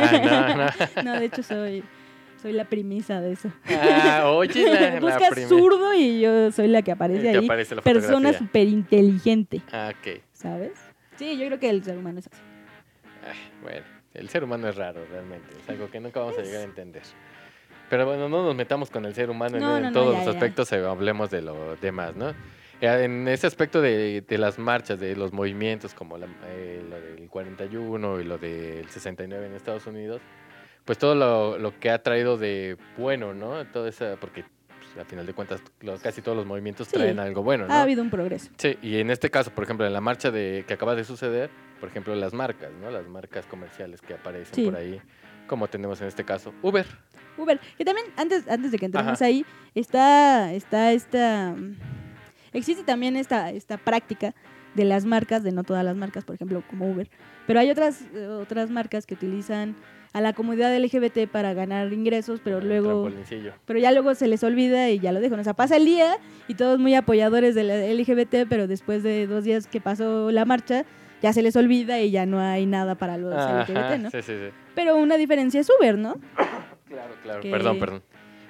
[0.00, 1.12] Ah, no, no.
[1.12, 1.82] No, de hecho soy,
[2.40, 3.50] soy la premisa de eso.
[3.68, 5.48] Ah, oye, la, la Buscas primera.
[5.48, 7.44] zurdo y yo soy la que aparece que ahí.
[7.44, 10.20] aparece la Persona súper inteligente, Ah, ok.
[10.32, 10.72] ¿sabes?
[11.16, 12.40] Sí, yo creo que el ser humano es así.
[13.28, 15.48] Ay, bueno, el ser humano es raro realmente.
[15.62, 17.02] Es algo que nunca vamos a llegar a entender.
[17.90, 20.12] Pero bueno, no nos metamos con el ser humano en, No, en no, no, todos
[20.12, 20.30] ya, los ya.
[20.32, 22.30] aspectos, eh, hablemos de lo demás, ¿no?
[22.80, 27.00] Eh, En ese aspecto de, de las marchas, de los movimientos, como la- eh, lo
[27.00, 30.20] del 41 y lo del 69 en Estados Unidos,
[30.88, 33.62] pues todo lo, lo que ha traído de bueno, ¿no?
[33.66, 36.94] Todo esa, porque pues, a final de cuentas lo- casi todos los movimientos Sí.
[36.96, 37.74] traen algo bueno, ¿no?
[37.74, 38.48] Ha habido un progreso.
[38.56, 41.50] Sí, y en este caso, por ejemplo, en la marcha de que acaba de suceder,
[41.78, 42.90] por ejemplo, las marcas, ¿no?
[42.90, 44.64] Las marcas comerciales que aparecen Sí.
[44.64, 44.98] por ahí,
[45.46, 46.86] como tenemos en este caso, Uber.
[47.36, 49.24] Uber, que también antes, antes de que entremos Ajá.
[49.26, 51.54] ahí, está, está esta.
[52.54, 54.34] Existe también esta, esta práctica
[54.74, 57.10] de las marcas, de no todas las marcas, por ejemplo, como Uber.
[57.46, 58.00] Pero hay otras,
[58.40, 59.76] otras marcas que utilizan
[60.12, 63.10] a la comunidad LGBT para ganar ingresos, pero el luego.
[63.66, 65.38] Pero ya luego se les olvida y ya lo dejan.
[65.40, 66.16] O sea, pasa el día
[66.48, 70.44] y todos muy apoyadores de la LGBT, pero después de dos días que pasó la
[70.44, 70.84] marcha,
[71.22, 74.10] ya se les olvida y ya no hay nada para los Ajá, LGBT, ¿no?
[74.10, 74.50] Sí, sí, sí.
[74.74, 76.16] Pero una diferencia es Uber, ¿no?
[76.88, 77.40] Claro, claro.
[77.40, 78.02] Que- Perdón, perdón.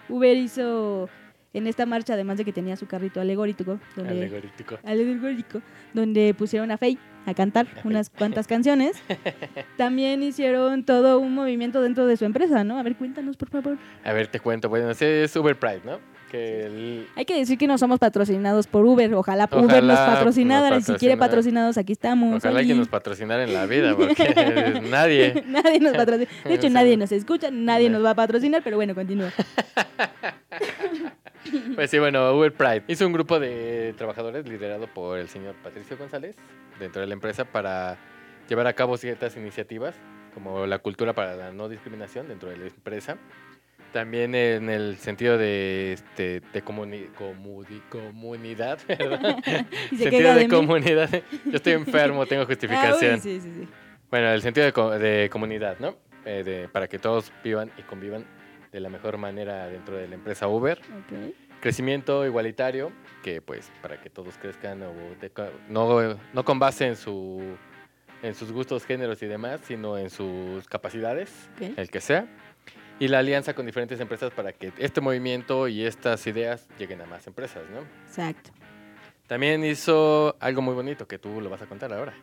[0.09, 1.09] Uber hizo
[1.53, 4.79] en esta marcha, además de que tenía su carrito alegórico, donde, Alegorítico.
[4.85, 5.61] alegórico,
[5.93, 8.97] donde pusieron a Faye a cantar unas cuantas canciones,
[9.77, 12.79] también hicieron todo un movimiento dentro de su empresa, ¿no?
[12.79, 13.77] A ver, cuéntanos, por favor.
[14.05, 14.69] A ver, te cuento.
[14.69, 15.99] Bueno, ese es Uber Pride, ¿no?
[16.31, 19.15] Que el- Hay que decir que no somos patrocinados por Uber.
[19.15, 20.71] Ojalá, Uber Ojalá nos patrocinara.
[20.71, 21.19] nos Y si quiere patrocinara.
[21.31, 22.37] patrocinados, aquí estamos.
[22.45, 25.43] Ojalá que nos patrocinara en la vida, porque nadie.
[25.49, 26.31] nadie nos patrocina.
[26.45, 27.97] De hecho, nadie nos escucha, nadie No.
[27.99, 29.31] nos va a patrocinar, pero bueno, continúa.
[31.75, 35.97] Pues sí, bueno, Uber Pride hizo un grupo de trabajadores liderado por el señor Patricio
[35.97, 36.37] González
[36.79, 37.97] dentro de la empresa para
[38.49, 39.95] llevar a cabo ciertas iniciativas
[40.35, 43.17] como la cultura para la no discriminación dentro de la empresa.
[43.93, 49.37] También en el sentido de, este, de comuni- comudi- comunidad, ¿verdad?
[49.91, 51.09] Se sentido de, de comunidad.
[51.47, 53.15] Yo estoy enfermo, tengo Ah, justificación.
[53.15, 53.69] uy, sí, sí, sí.
[54.11, 55.97] Bueno, el sentido de, de comunidad, ¿no?
[56.25, 58.25] Eh, de- para que todos vivan y convivan
[58.73, 60.79] de la mejor manera dentro de la empresa Uber.
[60.79, 61.35] Ok.
[61.61, 62.93] Crecimiento igualitario,
[63.23, 65.31] que pues para que todos crezcan o de
[65.69, 67.43] no, no con base en, su,
[68.23, 72.27] en sus gustos, géneros y demás, sino en sus capacidades, el que sea.
[73.01, 77.07] Y la alianza con diferentes empresas para que este movimiento y estas ideas lleguen a
[77.07, 77.81] más empresas, ¿no?
[78.07, 78.51] Exacto.
[79.29, 82.15] También hizo algo muy bonito que tú lo vas a contar ahora.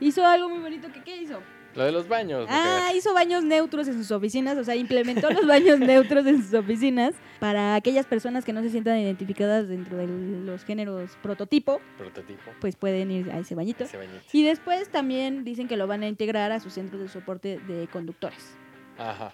[0.00, 0.90] Hizo algo muy bonito.
[0.92, 1.40] que ¿Qué hizo?
[1.74, 2.46] Lo de los baños.
[2.48, 2.96] Ah, mujer.
[2.96, 7.14] hizo baños neutros en sus oficinas, o sea, implementó los baños neutros en sus oficinas
[7.40, 12.50] para aquellas personas que no se sientan identificadas dentro de los géneros prototipo, prototipo.
[12.60, 13.84] pues pueden ir a ese bañito.
[13.84, 14.18] Ese bañito.
[14.32, 17.88] Y después también dicen que lo van a integrar a sus centros de soporte de
[17.88, 18.54] conductores,
[18.98, 19.32] Ajá.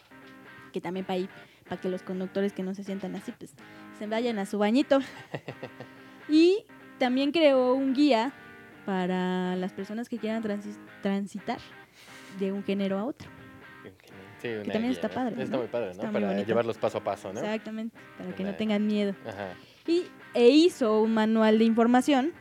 [0.73, 1.21] que también para
[1.69, 3.55] para que los conductores que no se sientan así, pues
[3.99, 4.99] se vayan a su bañito.
[6.29, 6.65] Y
[6.99, 8.33] también creó un guía
[8.87, 11.59] para las personas que quieran transi- transitar
[12.39, 13.29] de un género a otro.
[14.41, 15.15] Sí, una también guía, está ¿no?
[15.15, 15.59] padre, Está ¿no?
[15.59, 15.93] muy padre, ¿no?
[15.93, 17.41] Está Para llevarlos paso a paso, ¿no?
[17.41, 19.15] Exactamente, para que no tengan miedo.
[19.27, 19.55] Ajá.
[19.87, 22.33] Y, e hizo un manual de información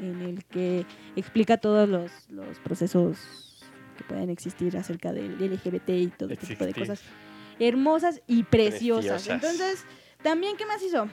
[0.00, 3.64] en el que explica todos los, los procesos
[3.96, 7.02] que pueden existir acerca del LGBT y todo este tipo de cosas
[7.58, 9.26] hermosas y preciosas.
[9.26, 9.34] Preciosas.
[9.34, 9.84] Entonces,
[10.22, 11.06] también, ¿qué más hizo?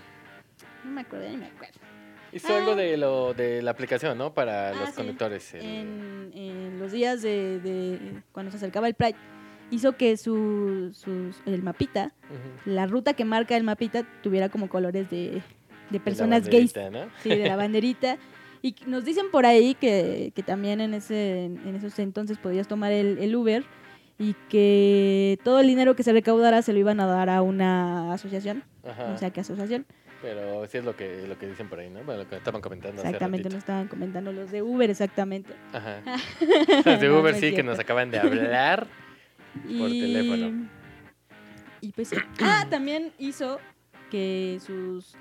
[0.84, 1.80] No me acuerdo, ni me acuerdo.
[2.36, 2.58] Hizo Ah.
[2.58, 4.34] algo de lo de la aplicación, ¿no?
[4.34, 4.95] Para Ah, los sí.
[4.95, 5.54] conductores.
[5.54, 8.00] el- En, en los días de, de
[8.34, 9.15] cuando se acercaba el Pride,
[9.71, 12.69] hizo que su, sus- el mapita, Ujú.
[12.71, 15.41] la ruta que marca el mapita, tuviera como colores de, de
[15.91, 16.74] De personas gays.
[16.74, 17.12] banderita, ¿no?
[17.24, 18.17] Sí, de la banderita.
[18.62, 22.91] Y nos dicen por ahí que, que también en, ese, en esos entonces podías tomar
[22.91, 23.63] el, el Uber
[24.17, 28.12] y que todo el dinero que se recaudara se lo iban a dar a una
[28.13, 28.63] asociación.
[28.84, 29.10] Ajá.
[29.10, 29.86] No sé qué asociación.
[30.26, 32.04] Pero sí es lo que, lo que dicen por ahí, ¿no?
[32.04, 35.54] Bueno, lo que estaban comentando Exactamente, nos estaban comentando los de Uber, exactamente.
[35.72, 36.02] Ajá.
[36.84, 38.88] Los de Uber no sí que nos acaban de hablar.
[39.78, 40.68] Por teléfono.
[41.80, 42.16] Y pues sí.
[42.42, 43.60] Ah, también hizo
[44.10, 45.16] que sus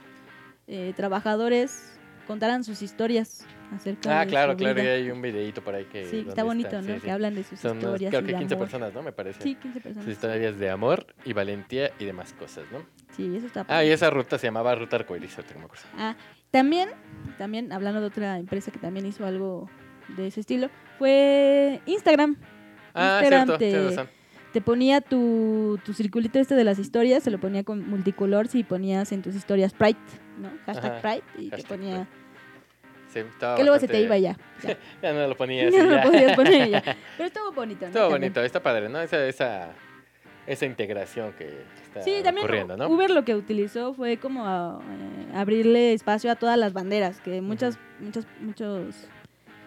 [0.68, 1.92] eh, trabajadores
[2.26, 4.74] contaran sus historias acerca Ah, de claro, su claro.
[4.80, 4.98] vida.
[4.98, 6.04] Y hay un videito por ahí que.
[6.06, 6.94] Sí, está bonito, están, ¿no?
[6.94, 7.10] sí, Que sí.
[7.10, 8.66] hablan de sus Son historias creo y que de 15 amor.
[8.66, 9.02] personas, ¿no?
[9.02, 9.40] Me parece.
[9.42, 10.08] Sí, 15 Sus personas.
[10.08, 12.78] historias de amor y valentía y demás cosas, ¿no?
[13.16, 15.84] Sí, eso está Ah, y esa ruta se llamaba Ruta Arcoiris, que me acuerdo.
[15.96, 16.16] Ah,
[16.50, 16.88] también,
[17.38, 19.68] también hablando de otra empresa que también hizo algo
[20.16, 22.36] de ese estilo, fue Instagram.
[22.94, 24.08] Ah, Instagram cierto, te-.
[24.52, 28.62] Te ponía tu, tu circulito este de las historias, se lo ponía con multicolor si
[28.62, 29.96] ponías en tus historias Pride,
[30.38, 30.48] ¿no?
[30.66, 32.06] Hashtag Ajá, Pride y te ponía...
[33.14, 34.36] Sí, estaba Que luego se te iba ya.
[34.62, 34.76] ya.
[35.02, 35.86] Ya no lo ponía No así.
[35.86, 36.02] lo ya.
[36.02, 36.82] podías poner ya.
[37.16, 37.86] Pero estuvo bonito, ¿no?
[37.86, 38.20] Estuvo También.
[38.32, 39.00] bonito, está padre, ¿no?
[39.00, 39.68] Esa, esa,
[40.46, 41.46] esa integración que
[41.84, 42.88] está Sí, también ocurriendo, ¿no?
[42.88, 47.40] Uber lo que utilizó fue como a, eh, abrirle espacio a todas las banderas, que
[47.40, 49.08] muchas, muchas, muchas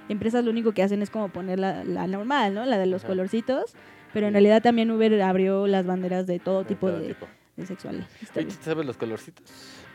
[0.10, 2.66] empresas lo único que hacen es como poner la, la normal, ¿no?
[2.66, 3.76] La de los colorcitos,
[4.14, 7.28] pero en realidad también Uber abrió las banderas de todo De tipo todo de, tipo.
[7.56, 8.06] de sexual.
[8.22, 8.58] Está Oye, bien.
[8.58, 9.44] ¿tú sabes los colorcitos?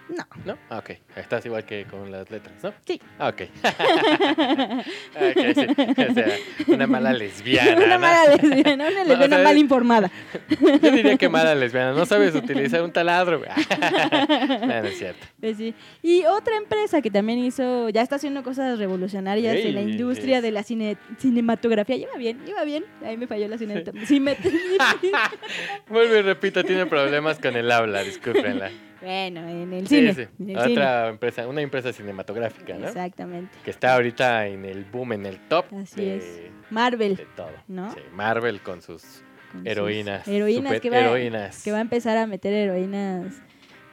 [0.09, 0.25] No.
[0.45, 0.59] ¿No?
[0.69, 0.91] Ah, ok.
[1.17, 2.73] Estás igual que con las letras, ¿no?
[2.87, 3.01] Sí.
[3.19, 3.43] Ah, ok.
[5.15, 5.67] Ok, sí.
[6.11, 6.27] O sea,
[6.69, 7.77] una mala lesbiana.
[7.77, 7.99] una ¿no?
[8.01, 10.11] mala lesbiana, una lesbiana sea, mal informada.
[10.83, 11.93] Yo diría que mala lesbiana.
[11.93, 13.41] No sabes utilizar un taladro.
[13.41, 15.27] no, no es cierto.
[15.41, 15.75] Pues sí.
[16.03, 20.51] Y otra empresa que también hizo, ya está haciendo cosas revolucionarias en la industria de
[20.51, 21.97] la cine- cinematografía.
[21.97, 22.85] Lleva bien, lleva bien.
[23.05, 24.51] Ahí me falló la cinematografía.
[25.89, 28.71] Vuelvo y repito, tiene problemas con el habla, discúlpenla.
[29.03, 30.15] Bueno, en el Sí, cine.
[30.15, 30.27] sí.
[30.41, 32.79] en el Otra empresa, una empresa cinematográfica, cine.
[32.81, 32.89] ¿no?
[32.89, 33.57] Exactamente.
[33.65, 36.41] Que está ahorita en el boom, en el top Así de, es.
[36.71, 37.17] Marvel.
[37.17, 37.51] de todo.
[37.69, 37.93] ¿no?
[37.93, 39.03] Sí, Marvel con sus
[39.53, 40.27] con sus heroínas.
[40.27, 43.35] Heroínas que va, que va a empezar a meter heroínas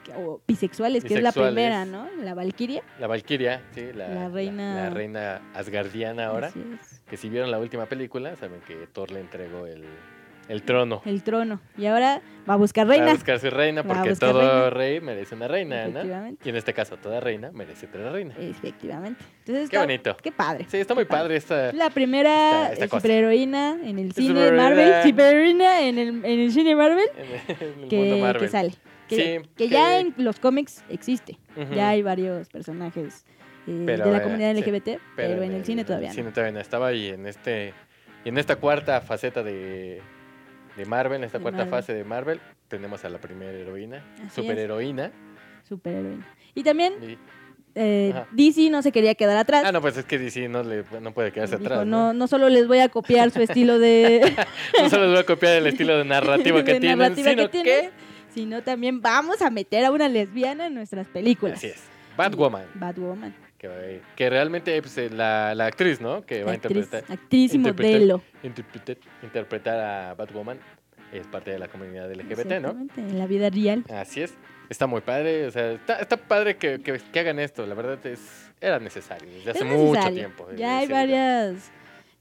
[0.04, 2.08] que- o bisexuales, que es la primera, ¿no?
[2.22, 2.82] La Valkyria.
[2.98, 6.46] La Valkyria, sí, la, La reina- La, reina asgardiana ahora.
[6.46, 7.02] Así es.
[7.10, 9.84] Que si vieron la última película, saben que Thor le entregó el,
[10.50, 11.00] el trono.
[11.04, 11.60] el trono.
[11.78, 13.12] Y ahora va a buscar Va a reina.
[13.14, 14.70] buscar su reina, porque todo reina.
[14.70, 15.90] rey merece una reina, ¿no?
[16.00, 16.42] Efectivamente.
[16.44, 18.34] Y en este caso, toda reina merece otra reina.
[18.38, 19.24] Efectivamente.
[19.40, 20.16] Entonces Qué está- bonito.
[20.22, 20.66] Qué padre.
[20.68, 21.22] Sí, está muy padre.
[21.22, 21.72] padre esta.
[21.72, 24.50] La primera Esta- esta superheroína en el cine.
[24.52, 25.02] Marvel.
[25.04, 27.32] Superheroína en el, en el cine Marvel En el,
[27.74, 28.70] en el que, mundo que sale.
[29.08, 31.38] Que, Sí, que que- ya en los cómics existe.
[31.74, 33.24] Ya hay varios personajes
[33.66, 36.14] eh, Pero, de la comunidad sí, LGBT, pero, en el cine todavía no.
[36.14, 37.74] cine todavía no estaba y en este
[38.24, 40.00] y en esta cuarta faceta de,
[40.76, 41.70] de Marvel, en esta De cuarta Marvel.
[41.80, 44.32] fase de Marvel, tenemos a la primera heroína, Así es.
[44.34, 45.10] superheroína.
[45.68, 46.26] Superheroína.
[46.54, 47.18] Y también y-
[47.74, 48.14] eh.
[48.32, 49.64] DC no se quería quedar atrás.
[49.66, 51.86] ah, no, pues es que DC no, le, no puede quedarse Dijo, atrás.
[51.86, 52.12] no, ¿no?
[52.12, 54.34] no solo les voy a copiar su estilo de,
[54.82, 57.50] no solo les voy a copiar el estilo de narrativo que de tienen, narrativa sino
[57.50, 57.62] que que...
[57.62, 57.90] tienen,
[58.34, 61.58] sino también vamos a meter a una lesbiana en nuestras películas.
[61.58, 61.82] Así es.
[62.16, 63.34] Batwoman, Batwoman.
[63.60, 66.24] Que, va a- que realmente pues, eh, la, la actriz, ¿no?
[66.24, 68.22] Que va a actriz, interpretar, actriz y interpretar- modelo.
[68.42, 70.58] interpretar, interpretar a Batwoman,
[71.12, 72.70] es parte de la comunidad LGBT, ¿no?
[72.96, 73.84] En la vida real.
[73.90, 74.32] Así es.
[74.70, 77.98] Está muy padre, o sea, está, está padre que, que- que hagan esto, la verdad
[78.06, 80.16] es era necesario desde hace Es mucho necesario.
[80.18, 80.48] tiempo.
[80.56, 81.70] Ya hay sí, varias.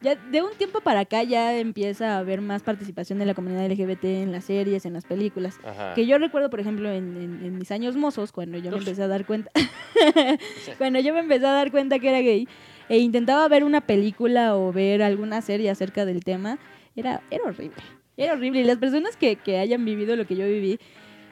[0.01, 3.65] Ya de un tiempo para acá ya empieza a haber más participación de la comunidad
[3.69, 5.57] LGBT en las series, en las películas.
[5.65, 5.93] Ajá.
[5.93, 9.03] Que yo recuerdo, por ejemplo, en, en- en mis años mozos, cuando yo me empecé
[9.03, 9.51] a dar cuenta,
[10.77, 12.47] cuando yo me empecé a dar cuenta que era gay,
[12.87, 16.59] e intentaba ver una película o ver alguna serie acerca del tema,
[16.95, 17.83] era, era horrible.
[18.17, 18.61] Era horrible.
[18.61, 20.79] Y las personas que, que hayan vivido lo que yo viví,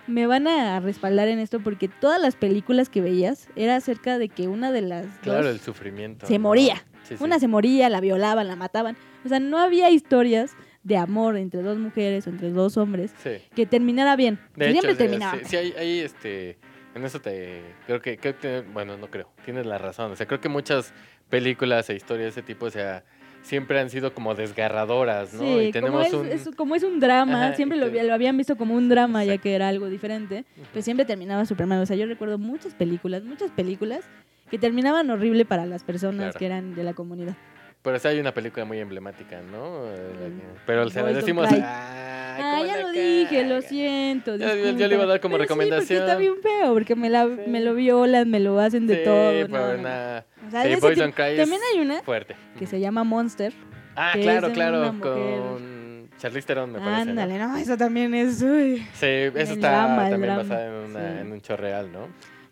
[0.08, 4.30] me van a respaldar en esto porque todas las películas que veías era acerca de
[4.30, 6.27] que una de las Claro, dos el sufrimiento.
[6.27, 6.84] se moría.
[7.08, 7.24] Sí, sí.
[7.24, 8.98] Una se moría, la violaban, la mataban.
[9.26, 13.32] O sea, no había historias de amor entre dos mujeres o entre dos hombres Sí.
[13.56, 14.39] que terminara bien.
[14.56, 16.58] De Siempre hecho, sí, terminaba sí, sí, hay, hay, este,
[16.96, 20.26] en eso te, creo que, creo que, bueno, no creo, tienes la razón, o sea,
[20.28, 20.93] creo que muchas
[21.30, 23.04] películas e historias de ese tipo, o sea,
[23.41, 25.41] siempre han sido como desgarradoras, ¿no?
[25.41, 26.28] Sí, y tenemos como, un...
[26.28, 28.74] es, es- como es un drama, Ajá, siempre y lo, te- lo habían visto como
[28.74, 29.43] un drama, ya Exacto.
[29.43, 31.82] que era algo diferente, pues siempre terminaba súper mal.
[31.82, 34.06] O sea, yo recuerdo muchas películas, muchas películas
[34.50, 36.40] que terminaban horrible para las personas Claro.
[36.40, 37.36] que eran de la comunidad.
[37.82, 39.86] Pero sí hay una película muy emblemática, ¿no?
[39.94, 40.58] Eh, Mm.
[40.66, 41.48] Pero se la decimos...
[41.52, 41.94] Ah,
[42.40, 44.36] Ah, ¿cómo ya lo dije, lo siento.
[44.36, 45.34] Ya- ya- ya le iba a dar como.
[45.38, 46.00] Pero Sí, recomendación.
[46.02, 47.50] porque está bien feo, porque me, la, Sí.
[47.50, 49.32] me lo violan, me lo hacen de Sí, todo.
[49.32, 50.48] pero no, no, no.
[50.48, 52.36] O sea, sí, Boys Don't Cry También hay una fuerte.
[52.60, 53.54] que se llama Monster.
[53.96, 57.10] Ah, claro, claro, con Charlize Theron, me parece, ¿no?
[57.22, 58.40] Ándale, no, eso también es.
[58.44, 61.18] uy, Sí, eso está drama, también basado en, una, Sí.
[61.22, 62.08] en un show real, ¿no?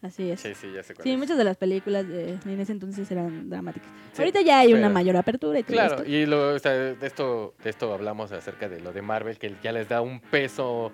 [0.05, 0.39] Así es.
[0.39, 1.17] Sí, sí, ya sé cuál Sí, es.
[1.17, 3.89] muchas de las películas de, en ese entonces eran dramáticas.
[4.13, 6.09] Sí, Ahorita ya hay una mayor apertura y todo Claro, esto.
[6.09, 9.53] y lo, o sea, de, esto, de esto hablamos acerca de lo de Marvel, que
[9.61, 10.91] ya les da un peso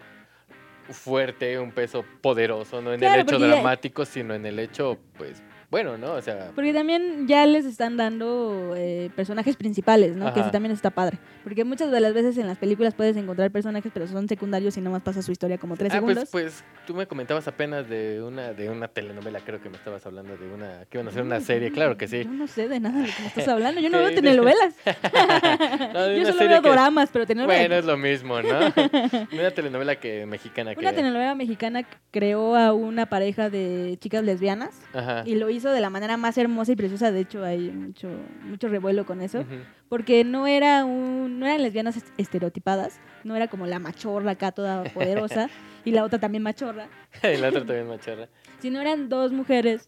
[0.90, 4.98] fuerte, un peso poderoso, no en Claro, el hecho ya- dramático, sino en el hecho,
[5.18, 6.16] pues, bueno, ¿no?
[6.16, 10.34] O sea, Porque también ya les están dando eh, personajes principales, ¿no?
[10.34, 11.18] Que eso también está padre.
[11.46, 14.82] Porque muchas de las veces en las películas puedes encontrar personajes, pero son secundarios y
[14.82, 16.28] nomás pasa su historia como tres ah, segundos.
[16.30, 20.06] pues, pues tú me comentabas apenas de una de una telenovela, creo que me estabas
[20.06, 22.26] hablando de una, que iban a hacer una serie, claro que sí.
[22.26, 23.80] Yo no sé de nada de lo que me estás hablando.
[23.80, 24.76] Yo no veo telenovelas.
[25.94, 27.62] No, Yo solo veo que- doramas, pero telenovelas.
[27.62, 28.60] Bueno, es lo mismo, ¿no?
[29.32, 30.80] una telenovela que mexicana que...
[30.80, 35.24] Una telenovela mexicana creó a una pareja de chicas lesbianas Ajá.
[35.26, 37.12] y lo hizo de la manera más hermosa y preciosa.
[37.12, 38.10] De hecho, hay mucho,
[38.50, 39.40] mucho revuelo con eso.
[39.42, 39.48] Ujú.
[39.90, 44.52] Porque no era un, no eran lesbianas est- estereotipadas, no era como la machorra acá
[44.52, 45.50] toda poderosa
[45.86, 46.88] y la otra también machorra,
[47.24, 48.28] y la otra también macharra.
[48.60, 49.88] sino eran dos mujeres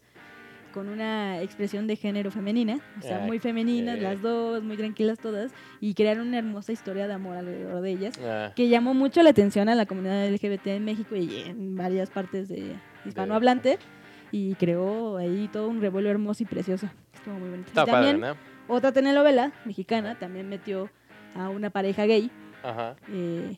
[0.72, 4.02] con una expresión de género femenina, o sea, Ah, muy femeninas ok.
[4.02, 8.18] las dos, muy tranquilas todas, y crearon una hermosa historia de amor alrededor de ellas,
[8.24, 12.10] Ah, que llamó mucho la atención a la comunidad LGBT en México y en varias
[12.10, 12.74] partes de
[13.06, 13.78] hispanohablante,
[14.36, 16.88] y creó ahí todo un revuelo hermoso y precioso.
[17.14, 17.68] Estuvo muy bonito.
[17.68, 18.36] Y está padre, también, ¿no?
[18.74, 20.90] otra telenovela mexicana también metió
[21.36, 22.30] a una pareja gay
[22.62, 22.96] Ajá.
[23.12, 23.56] eh,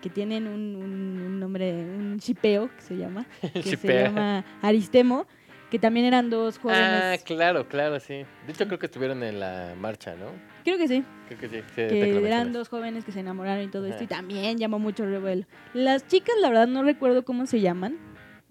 [0.00, 5.26] que tienen un, un- un nombre, un chipeo que se llama, que se llama Aristemo,
[5.70, 8.24] que también eran dos Ah, jóvenes, claro, claro, sí.
[8.46, 10.26] De hecho, creo que estuvieron en la marcha, ¿no?
[10.64, 11.62] creo que sí, Creo que sí.
[11.74, 14.04] que eran dos jóvenes que se enamoraron y todo esto, Ajá.
[14.04, 15.44] y también llamó mucho revuelo.
[15.74, 17.96] Las chicas, la verdad, no recuerdo cómo se llaman,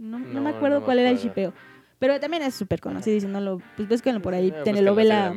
[0.01, 1.53] no, no No, me acuerdo no me cuál era el chipeo,
[1.99, 4.57] pero también es súper conocido, y si no lo, pues ves que por ahí, Ah,
[4.57, 5.33] búsquenlo telenovela,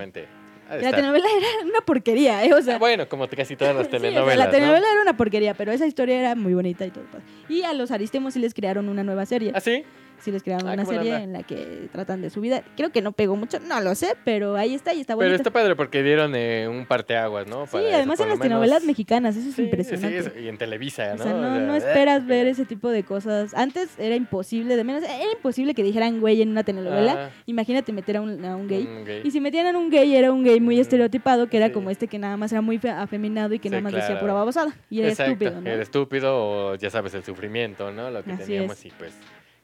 [0.81, 2.53] la telenovela era una porquería, ¿eh?
[2.55, 5.03] o sea, Ah, bueno, como casi todas las Sí, o sea, telenovelas, la telenovela era
[5.03, 7.05] una porquería, pero esa historia era muy bonita y todo.
[7.48, 9.53] Y a los Aristemos sí les crearon una nueva serie.
[9.55, 9.85] ¿Ah, sí?
[10.24, 12.62] Sí les crearon Ah, una serie en la que tratan de su vida.
[12.76, 15.37] Creo que no pegó mucho, no lo sé, pero ahí está y está Pero bonito.
[15.37, 17.66] está padre porque dieron eh, un parteaguas, ¿no?
[17.66, 20.22] sí, eso, además en las telenovelas mexicanas, eso es Sí, impresionante.
[20.22, 21.22] sí, y en Televisa, O ¿no?
[21.22, 23.54] sea, no, O sea, no eh, esperas ver eh, ese tipo de cosas.
[23.54, 27.14] Antes era imposible, de menos, era imposible que dijeran güey en una telenovela.
[27.26, 28.84] ah, Imagínate meter a un, a un gay.
[28.87, 29.20] un gay.
[29.24, 31.72] Y si metían a un gay, era un gay muy Mm, estereotipado, que era sí.
[31.72, 34.18] como este que nada más era muy fe- afeminado y que Sí, nada más decía
[34.18, 34.74] pura babosada.
[34.90, 35.70] Y era Exacto, estúpido, ¿no?
[35.70, 38.10] Era estúpido o ya sabes, el sufrimiento, ¿no?
[38.10, 38.87] Lo que Así teníamos es.
[38.87, 39.12] y pues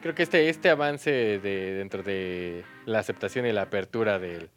[0.01, 4.49] creo que este, este avance de dentro de la aceptación y la apertura del,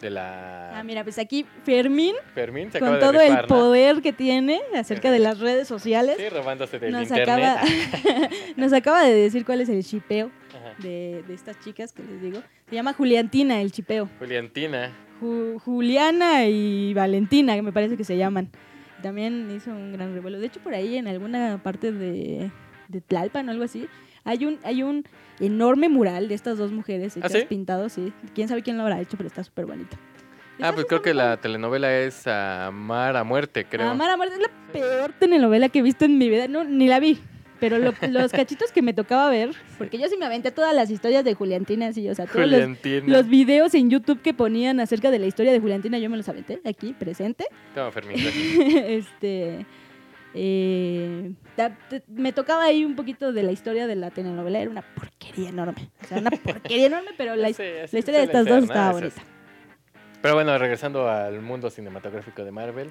[0.00, 4.12] de la Ah, mira, pues aquí Fermín, Fermín se con todo de el poder que
[4.12, 7.28] tiene acerca de las redes sociales, Sí, robándose del nos, internet.
[7.28, 7.62] acaba,
[8.56, 10.30] nos acaba de decir cuál es el chipeo
[10.78, 12.40] de, de estas chicas que les digo.
[12.68, 14.08] Se llama Juliantina el chipeo.
[14.18, 14.92] Juliantina.
[15.22, 18.50] Ju- Juliana y Valentina, que me parece que se llaman.
[19.02, 20.38] También hizo un gran revuelo.
[20.38, 22.50] De hecho, por ahí en alguna parte de,
[22.88, 23.86] de Tlalpan o algo así,
[24.26, 25.04] hay un, hay un
[25.40, 27.44] enorme mural de estas dos mujeres ¿Ah, sí?
[27.48, 28.12] pintados, sí.
[28.34, 29.96] Quién sabe quién lo habrá hecho, pero está súper bonito.
[30.60, 33.88] Ah, pues creo que la telenovela es Amar a Muerte, creo.
[33.90, 36.48] Amar a muerte es la peor telenovela que he visto en mi vida.
[36.48, 37.18] No, ni la vi.
[37.60, 40.90] Pero lo- los cachitos que me tocaba ver, porque yo sí me aventé todas las
[40.90, 42.68] historias de Juliantina, así, o sea, todos los,
[43.06, 46.28] los videos en YouTube que ponían acerca de la historia de Juliantina, yo me los
[46.28, 47.46] aventé aquí, presente.
[47.74, 48.18] Toma, Fermín.
[48.86, 49.64] este
[50.36, 54.82] eh, te- me tocaba ahí un poquito de la historia de la telenovela era una
[54.82, 58.88] porquería enorme o sea una porquería enorme pero la, Sí, historia de estas dos estaba
[58.90, 59.22] es- bonita.
[60.22, 62.90] Pero bueno, regresando al mundo cinematográfico de Marvel,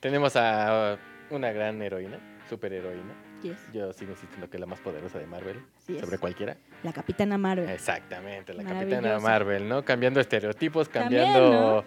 [0.00, 0.98] tenemos a
[1.30, 3.14] una gran heroína, superheroína.
[3.42, 6.00] Yes, Yo sigo insistiendo que es la más poderosa de Marvel, así es.
[6.04, 6.56] sobre cualquiera.
[6.82, 7.68] la capitana Marvel.
[7.70, 9.84] Exactamente, la capitana Marvel, ¿no?
[9.84, 11.84] Cambiando estereotipos, También, cambiando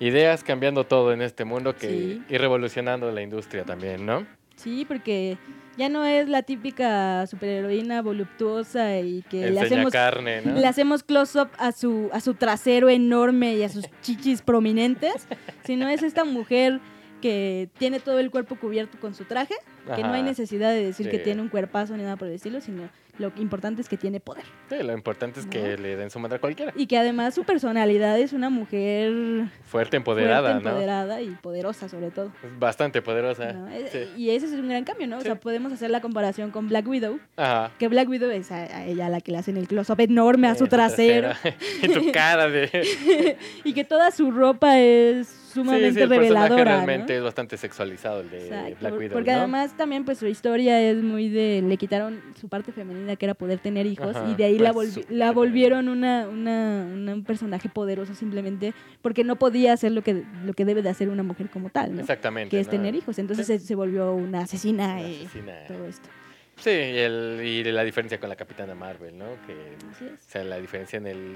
[0.00, 2.22] ideas, cambiando todo en este mundo que Sí.
[2.28, 4.26] y revolucionando la industria también, ¿no?
[4.56, 5.36] sí porque
[5.76, 10.54] ya no es la típica superheroína voluptuosa y que le hacemos carne, ¿no?
[10.54, 15.26] le hacemos close up a su a su trasero enorme y a sus chichis prominentes
[15.64, 16.78] sino es esta mujer
[17.20, 19.54] que tiene todo el cuerpo cubierto con su traje
[19.96, 22.60] que no hay necesidad de decir que tiene un cuerpazo ni nada por el estilo,
[22.60, 24.44] sino lo importante es que tiene poder.
[24.68, 26.72] Sí, lo importante es que le den su madre a cualquiera.
[26.76, 30.70] Y que además su personalidad es una mujer Fuerte, empoderada, fuerte, ¿no?
[30.70, 32.32] empoderada y poderosa sobre todo.
[32.58, 33.52] Bastante poderosa.
[33.52, 33.68] ¿no?
[33.68, 34.00] Es- Sí.
[34.16, 35.18] Y ese es un gran cambio, ¿no?
[35.18, 37.70] O sea, podemos hacer la comparación con Black Widow, Ajá.
[37.78, 40.52] que Black Widow es a, a ella la que le hacen el close-up enorme a
[40.52, 41.56] Eh, su trasero trasera.
[41.82, 43.36] en tu cara de...
[43.64, 46.56] y que toda su ropa es sumamente sí, el reveladora.
[46.56, 46.64] ¿no?
[46.64, 49.38] realmente es bastante sexualizado el de Exacto, Black Widow, porque ¿no?
[49.38, 53.34] además también pues su historia es muy de le quitaron su parte femenina que era
[53.34, 57.14] poder tener hijos Ajá, y de ahí la, pues, volvi- la volvieron una, una, una-
[57.14, 61.08] un personaje poderoso simplemente porque no podía hacer lo que lo que debe de hacer
[61.08, 62.00] una mujer como tal, ¿no?
[62.00, 62.50] Exactamente.
[62.50, 62.72] que es ¿no?
[62.72, 63.18] tener hijos.
[63.18, 65.28] Entonces se, se volvió una asesina Una y
[65.68, 66.08] todo esto.
[66.56, 69.24] Sí, y, el, y la diferencia con la Capitana Marvel, ¿no?
[69.46, 69.54] Que,
[69.90, 70.12] Así es.
[70.12, 71.34] o sea, la diferencia en el...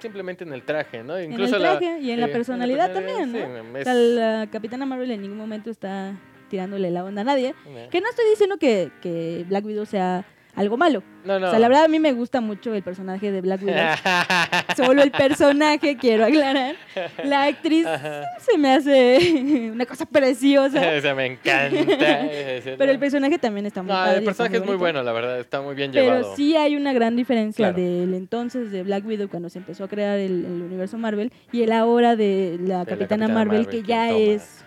[0.00, 1.16] Simplemente en el traje, ¿no?
[1.16, 3.74] En Incluso el la- traje y en la personalidad personalidad, también, ¿no?
[3.74, 6.14] sí, O sea, la Capitana Marvel en ningún momento está
[6.48, 7.54] tirándole la onda a nadie.
[7.90, 11.02] Que no estoy diciendo que, que Black Widow sea algo malo.
[11.24, 11.48] No, no.
[11.48, 13.76] O sea, la verdad a mí me gusta mucho el personaje de Black Widow.
[14.76, 16.74] Solo el personaje, quiero aclarar.
[17.24, 18.24] La actriz Ajá.
[18.38, 20.80] se me hace una cosa preciosa.
[20.98, 21.76] o sea, me encanta.
[22.78, 25.38] Pero el personaje también está muy No, padre el personaje es muy bueno, la verdad,
[25.38, 26.36] está muy bien Pero llevado.
[26.36, 27.76] sí hay una gran diferencia Claro.
[27.82, 31.62] del entonces de Black Widow cuando se empezó a crear el, el universo Marvel y
[31.62, 34.18] el ahora de la De la Capitana Marvel, Marvel, que ya toma.
[34.18, 34.64] es...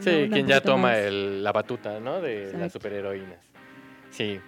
[0.00, 2.20] Sí, quien ya toma el- la batuta, ¿no?
[2.22, 3.36] De las superheroínas.
[4.10, 4.40] Sí.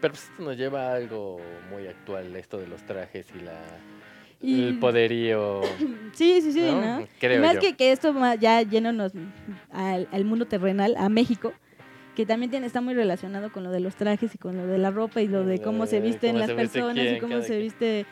[0.00, 1.38] Pero pues esto nos lleva a algo
[1.70, 3.58] muy actual, esto de los trajes y la
[4.42, 5.62] Y- el poderío.
[6.12, 6.80] Sí, sí, sí, ¿no?
[7.00, 7.06] ¿no?
[7.20, 7.60] Creo Y más yo.
[7.60, 9.12] que, que esto ya yéndonos
[9.70, 11.52] al, al mundo terrenal, a México,
[12.14, 14.78] que también tiene, está muy relacionado con lo de los trajes y con lo de
[14.78, 17.40] la ropa y lo de cómo se Eh, visten cómo las se personas y cómo
[17.42, 17.60] se quien.
[17.60, 18.06] viste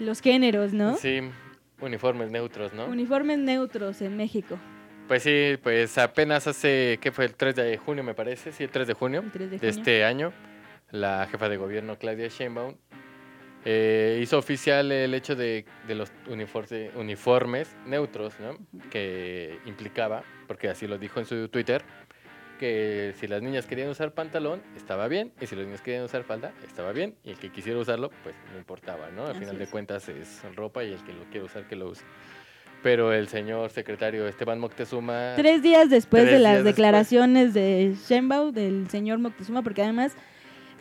[0.00, 0.96] los géneros, ¿no?
[0.96, 1.20] Sí,
[1.80, 2.86] uniformes neutros, ¿no?
[2.86, 4.58] Uniformes neutros en México,
[5.06, 7.26] Pues sí, pues apenas hace, ¿qué fue?
[7.26, 9.66] El 3 de junio, me parece, sí, el 3 de junio el 3 de de
[9.68, 9.80] junio.
[9.80, 10.32] este año,
[10.94, 12.76] la jefa de gobierno Claudia Sheinbaum
[13.64, 18.56] eh, hizo oficial el hecho de, de los uniforme- uniformes neutros, ¿no?
[18.90, 21.82] Que implicaba, porque así lo dijo en su Twitter,
[22.60, 26.22] que si las niñas querían usar pantalón, estaba bien, y si los niños querían usar
[26.22, 29.24] falda, estaba bien, y el que quisiera usarlo, pues no importaba, ¿no?
[29.24, 31.88] Al Así final de cuentas es ropa y el que lo quiere usar, que lo
[31.88, 32.04] use.
[32.84, 35.32] Pero el señor secretario Esteban Moctezuma...
[35.36, 36.76] Tres días después Tres de las después.
[36.76, 40.14] declaraciones de Sheinbaum, del señor Moctezuma, porque además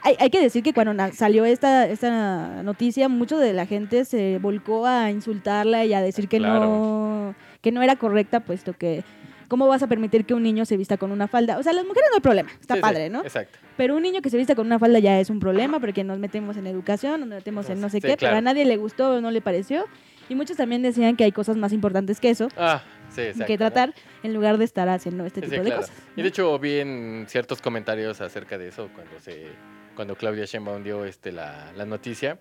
[0.03, 4.37] hay, hay que decir que cuando salió esta, esta noticia, mucho de la gente se
[4.39, 6.59] volcó a insultarla y a decir que, Claro.
[6.65, 9.03] no, que no era correcta, puesto que
[9.47, 11.57] ¿cómo vas a permitir que un niño se vista con una falda?
[11.57, 13.21] O sea, las mujeres no hay problema, está Sí, padre, ¿no?
[13.21, 13.59] Exacto.
[13.77, 16.19] Pero un niño que se vista con una falda ya es un problema porque nos
[16.19, 18.37] metemos en educación, nos metemos en no sé Sí, qué, pero claro.
[18.37, 19.85] a nadie le gustó o no le pareció.
[20.29, 23.45] Y muchos también decían que hay cosas más importantes que eso, Ah, sí, exacto.
[23.45, 23.57] que ¿no?
[23.57, 23.93] tratar
[24.23, 25.81] en lugar de estar haciendo este tipo de claro.
[25.81, 25.95] cosas.
[26.15, 29.47] Y de hecho vi en ciertos comentarios acerca de eso cuando se
[29.95, 32.39] cuando Claudia Sheinbaum dio este la, la noticia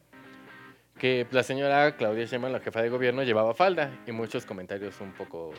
[0.99, 5.13] que la señora Claudia Sheinbaum, la jefa de gobierno, llevaba falda y muchos comentarios un
[5.13, 5.53] poco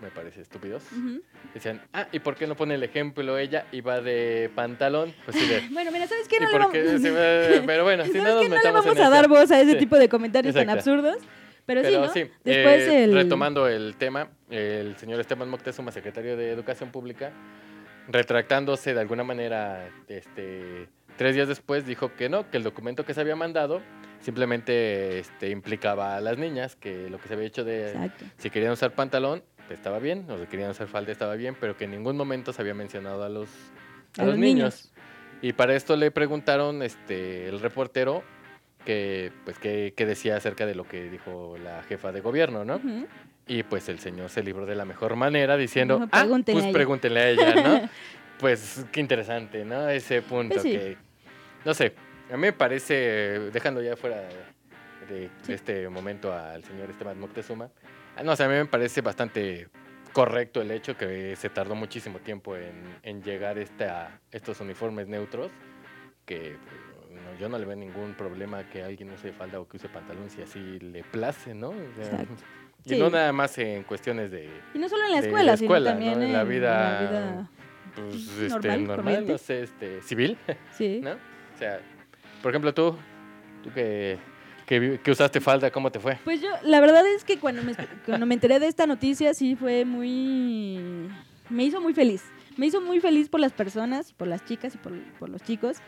[0.00, 0.82] me parece estúpidos.
[1.54, 5.46] Decían, "Ah, ¿y por qué no pone el ejemplo ella iba de pantalón?" Pues sí
[5.46, 6.36] de Bueno, mira, ¿sabes qué?
[6.36, 6.72] ¿Y No le vamos?
[7.66, 8.48] Pero bueno, si ¿sabes no nos?
[8.48, 9.78] No le vamos a dar voz a ese Sí.
[9.78, 11.18] tipo de comentarios tan absurdos.
[11.64, 12.30] Pero, Pero sí, sí, ¿no?
[12.42, 13.14] Después eh, el...
[13.14, 17.30] retomando el tema, el señor Esteban Moctezuma, secretario de Educación Pública,
[18.08, 23.14] retractándose de alguna manera, este, tres días después dijo que no, que el documento que
[23.14, 23.82] se había mandado
[24.20, 28.24] simplemente este, implicaba a las niñas, que lo que se había hecho de Exacto.
[28.38, 31.76] si querían usar pantalón pues, estaba bien, o si querían usar falda estaba bien, pero
[31.76, 33.48] que en ningún momento se había mencionado a los,
[34.18, 34.92] a los niños.
[35.40, 38.22] Y para esto le preguntaron este, el reportero
[38.84, 42.80] que, pues, qué, qué decía acerca de lo que dijo la jefa de gobierno, ¿no?
[43.46, 46.60] Y pues el señor se libró de la mejor manera diciendo, No, ah, pues a
[46.60, 46.72] ella".
[46.72, 47.90] pregúntenle a ella, ¿no?
[48.42, 49.88] pues qué interesante, ¿no?
[49.88, 50.72] Ese punto Pues sí.
[50.72, 50.96] que,
[51.64, 51.94] no sé,
[52.28, 54.16] a mí me parece, dejando ya fuera
[55.08, 55.52] de, Sí.
[55.52, 57.70] este momento al señor Esteban Moctezuma,
[58.16, 59.68] ah, no sé, a mí me parece bastante
[60.12, 65.06] correcto el hecho que se tardó muchísimo tiempo en, en llegar este a estos uniformes
[65.06, 65.52] neutros,
[66.26, 66.56] que
[67.10, 70.28] no, yo no le veo ningún problema que alguien use falda o que use pantalón
[70.30, 71.68] si así le place, ¿no?
[71.68, 72.24] O sea,
[72.84, 72.98] y Sí.
[72.98, 75.90] no nada más en cuestiones de Y no solo en la escuela, la sino escuela,
[75.92, 76.24] también ¿no?
[76.26, 77.50] En la en vida- la vida-
[77.94, 79.32] pues, Normal, este, normal, corriente.
[79.32, 80.36] no sé, este, civil,
[80.76, 81.00] Sí.
[81.02, 81.12] ¿no?
[81.12, 81.80] O sea,
[82.42, 82.96] por ejemplo, tú,
[83.62, 84.18] tú que,
[84.66, 86.18] que, que usaste falda, ¿cómo te fue?
[86.24, 87.74] Pues yo, la verdad es que cuando me,
[88.06, 91.08] cuando me enteré de esta noticia, sí fue muy...
[91.50, 92.22] Me hizo muy feliz.
[92.56, 95.78] Me hizo muy feliz por las personas, por las chicas y por, por los chicos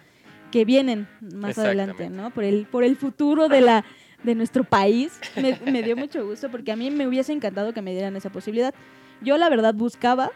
[0.50, 2.11] que vienen más adelante.
[2.11, 2.30] ¿no?
[2.30, 3.84] Por el, por el futuro de, la,
[4.22, 5.18] de nuestro país.
[5.36, 8.30] Me, me dio mucho gusto porque a mí me hubiese encantado que me dieran esa
[8.30, 8.74] posibilidad.
[9.20, 10.30] Yo la verdad buscaba,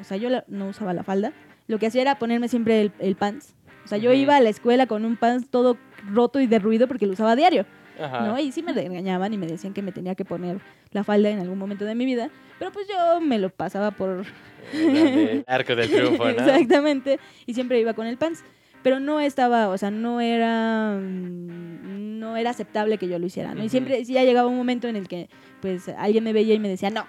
[0.00, 1.32] o sea, yo la- no usaba la falda.
[1.66, 3.54] Lo que hacía era ponerme siempre el, el pants.
[3.84, 5.76] O sea, yo iba a la escuela con un pants todo
[6.12, 7.66] roto y derruido porque lo usaba a diario.
[8.00, 8.26] Ajá.
[8.26, 8.38] ¿no?
[8.38, 10.58] Y sí me regañaban y me decían que me tenía que poner
[10.92, 14.24] la falda en algún momento de mi vida, pero pues yo me lo pasaba por...
[14.72, 16.30] De Arco del triunfo, ¿no?
[16.30, 18.42] Exactamente, y siempre iba con el pants,
[18.82, 23.58] pero no estaba, o sea, no era no era aceptable que yo lo hiciera, ¿no?
[23.60, 23.70] Y Ujú.
[23.70, 25.28] siempre sí ya llegaba un momento en el que
[25.60, 27.06] pues alguien me veía y me decía, "No,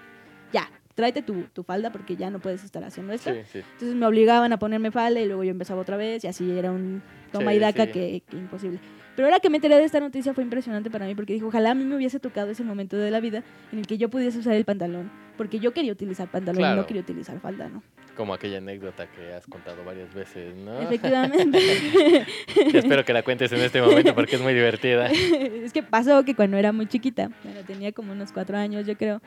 [0.52, 3.60] ya, tráete tu, tu falda porque ya no puedes estar haciendo esto." Sí, sí.
[3.74, 6.72] Entonces me obligaban a ponerme falda y luego yo empezaba otra vez y así era
[6.72, 8.80] un toma Sí, y daca que, que imposible.
[9.16, 11.72] Pero ahora que me enteré de esta noticia fue impresionante para mí porque dijo, ojalá
[11.72, 14.40] a mí me hubiese tocado ese momento de la vida en el que yo pudiese
[14.40, 16.82] usar el pantalón, porque yo quería utilizar pantalón y Claro.
[16.82, 17.84] no quería utilizar falda, ¿no?
[18.16, 20.80] Como aquella anécdota que has contado varias veces, ¿no?
[20.82, 21.60] Efectivamente.
[22.74, 25.08] Espero que la cuentes en este momento porque es muy divertida.
[25.64, 28.96] es que pasó que cuando era muy chiquita, bueno, tenía como unos cuatro años yo
[28.98, 29.22] creo,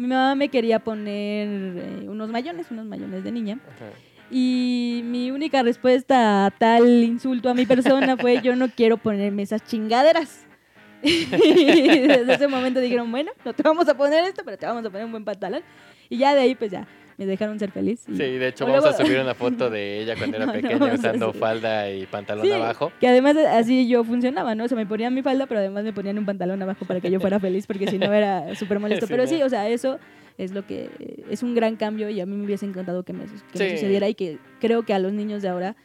[0.00, 3.58] mi mamá me quería poner eh, unos mayones, unos mayones de niña.
[4.30, 9.42] Y mi única respuesta a tal insulto a mi persona fue yo no quiero ponerme
[9.42, 10.46] esas chingaderas.
[11.02, 14.84] y desde ese momento dijeron, bueno, no te vamos a poner esto, pero te vamos
[14.86, 15.62] a poner un buen pantalón.
[16.08, 16.88] Y ya de ahí pues ya
[17.20, 18.04] me dejaron ser feliz.
[18.08, 20.52] y- Sí, de hecho vamos luego- a subir una foto de ella cuando era No,
[20.52, 22.90] pequeña usando falda y pantalón Sí, abajo.
[22.98, 24.64] Que además así yo funcionaba, ¿no?
[24.64, 27.10] O sea, me ponían mi falda, pero además me ponían un pantalón abajo para que
[27.10, 29.06] yo fuera feliz, porque si no era súper molesto.
[29.06, 29.98] Sí, pero sí, o sea, eso
[30.38, 30.88] es lo que
[31.28, 33.76] es un gran cambio y a mí me hubiese encantado que me, que me Sí.
[33.76, 35.76] sucediera y que creo que a los niños de ahora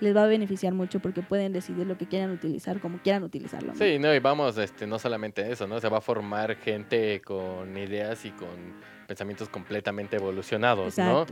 [0.00, 3.72] les va a beneficiar mucho porque pueden decidir lo que quieran utilizar, como quieran utilizarlo.
[3.72, 3.78] ¿no?
[3.78, 5.78] Sí, no, y vamos, este, no solamente eso, ¿no?
[5.80, 8.48] Se va a formar gente con ideas y con
[9.12, 11.26] pensamientos completamente evolucionados, ¿no?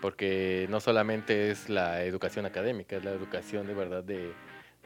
[0.00, 4.32] Porque no solamente es la educación académica, es la educación de verdad de,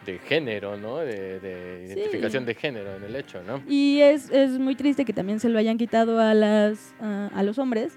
[0.05, 0.99] de género, ¿no?
[0.99, 1.93] De, de Sí.
[1.95, 3.63] identificación de género en el hecho, ¿no?
[3.69, 7.43] Y es, es muy triste que también se lo hayan quitado a, las, a, a
[7.45, 7.93] los hombres,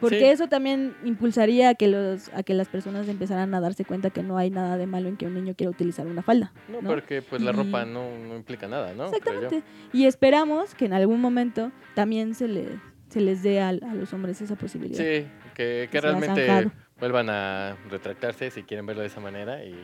[0.00, 0.24] porque Sí.
[0.26, 4.22] eso también impulsaría a que, los, a que las personas empezaran a darse cuenta que
[4.22, 6.52] no hay nada de malo en que un niño quiera utilizar una falda.
[6.68, 6.88] No, ¿no?
[6.88, 9.06] porque pues la Y- ropa no, no implica nada, ¿no?
[9.06, 9.62] Exactamente.
[9.92, 12.68] Y esperamos que en algún momento también se, le,
[13.08, 14.98] se les dé a, a los hombres esa posibilidad.
[14.98, 19.74] Sí, que, realmente vuelvan a retractarse si quieren verlo de esa manera y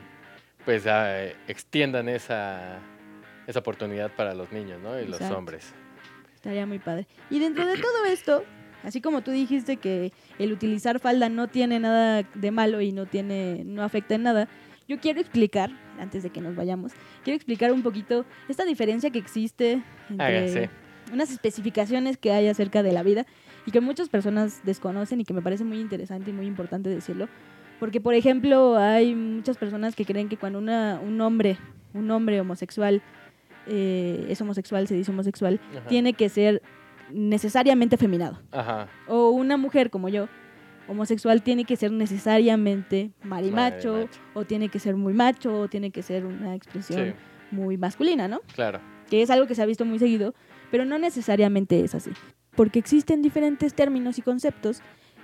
[0.64, 2.78] pues ah, extiendan esa,
[3.46, 4.98] esa oportunidad para los niños, ¿no?
[4.98, 5.74] Y los hombres.
[6.34, 7.06] Estaría muy padre.
[7.30, 8.44] Y dentro de todo esto,
[8.82, 13.06] así como tú dijiste que el utilizar falda no tiene nada de malo y no
[13.06, 14.48] tiene, no afecta en nada,
[14.86, 19.18] yo quiero explicar, antes de que nos vayamos, quiero explicar un poquito esta diferencia que
[19.18, 20.70] existe entre.
[21.12, 23.26] Unas especificaciones que hay acerca de la vida
[23.66, 27.28] y que muchas personas desconocen y que me parece muy interesante y muy importante decirlo.
[27.80, 31.58] Porque, por ejemplo, hay muchas personas que creen que cuando una, un hombre,
[31.92, 33.02] un hombre homosexual,
[33.66, 35.88] eh, es homosexual, se dice homosexual, Ajá.
[35.88, 36.62] tiene que ser
[37.10, 38.38] necesariamente afeminado.
[38.52, 38.88] Ajá.
[39.08, 40.28] O una mujer como yo,
[40.88, 44.18] homosexual, tiene que ser necesariamente marimacho, Marimacho.
[44.34, 47.14] o tiene que ser muy macho, o tiene que ser una expresión Sí,
[47.50, 48.40] muy masculina, ¿no?
[48.54, 48.80] claro.
[49.10, 50.34] Que es algo que se ha visto muy seguido,
[50.74, 52.10] pero no necesariamente es así.
[52.56, 54.80] Porque existen diferentes términos y conceptos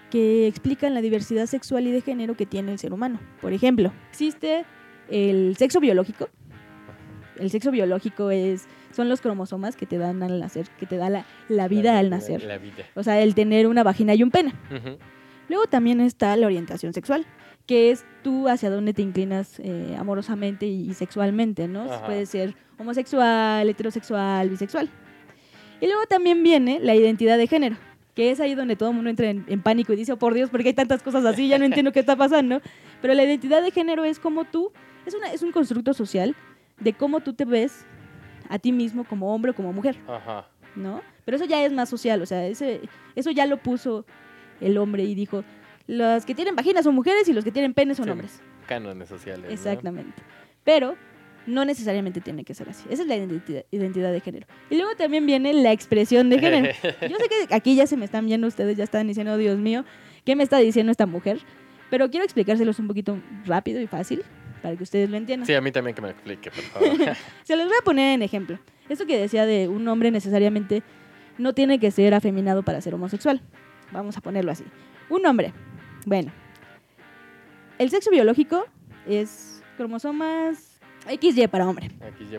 [0.09, 3.19] que explican la diversidad sexual y de género que tiene el ser humano.
[3.41, 4.65] Por ejemplo, existe
[5.09, 6.29] el sexo biológico.
[7.37, 11.11] El sexo biológico es, son los cromosomas que te dan al nacer, que te da
[11.11, 12.45] la, la vida La- al nacer.
[12.45, 12.85] La, vida.
[12.95, 14.53] O sea, el tener una vagina y un pene.
[15.49, 17.27] Luego también está la orientación sexual,
[17.67, 21.93] que es tú hacia dónde te inclinas eh, amorosamente y sexualmente, ¿no?
[21.93, 22.07] Ajá.
[22.07, 24.89] Puede ser homosexual, heterosexual, bisexual.
[25.81, 27.77] Y luego también viene la identidad de género,
[28.15, 30.35] que es ahí donde todo el mundo entra en, en pánico y dice, oh por
[30.35, 31.49] Dios, ¿por qué hay tantas cosas así?
[31.49, 32.61] Ya no entiendo qué está pasando.
[33.01, 34.73] Pero la identidad de género es como tú,
[35.07, 36.37] es, una, es un constructo social
[36.79, 37.85] de cómo tú te ves
[38.49, 39.97] a ti mismo como hombre o como mujer.
[40.07, 40.47] Ajá.
[40.77, 41.03] ¿no?
[41.25, 42.81] Pero eso ya es más social, o sea, ese,
[43.17, 44.05] eso ya lo puso
[44.61, 45.45] el hombre y dijo,
[45.87, 48.41] los que tienen vaginas son mujeres y los que tienen penes son Sí, hombres.
[48.67, 49.47] Cánones sociales.
[49.47, 49.51] ¿no?
[49.51, 50.23] Exactamente.
[50.65, 50.97] Pero
[51.47, 52.85] no necesariamente tiene que ser así.
[52.91, 54.47] Esa es la identidad, identidad de género.
[54.69, 56.75] Y luego también viene la expresión de género.
[56.83, 59.85] Yo sé que aquí ya se me están viendo ustedes, ya están diciendo, Dios mío,
[60.25, 61.41] ¿qué me está diciendo esta mujer?
[61.91, 64.23] Pero quiero explicárselos un poquito rápido y fácil
[64.63, 65.47] para que ustedes lo entiendan.
[65.47, 67.17] Sí, a mí también que me explique, por favor.
[67.43, 68.59] Se los voy a poner en ejemplo.
[68.89, 70.83] Esto que decía de un hombre necesariamente
[71.39, 73.41] no tiene que ser afeminado para ser homosexual.
[73.93, 74.65] Vamos a ponerlo así.
[75.09, 75.53] Un hombre.
[76.07, 76.33] Bueno.
[77.79, 78.67] El sexo biológico
[79.07, 80.70] es cromosomas
[81.09, 81.91] XY para hombre.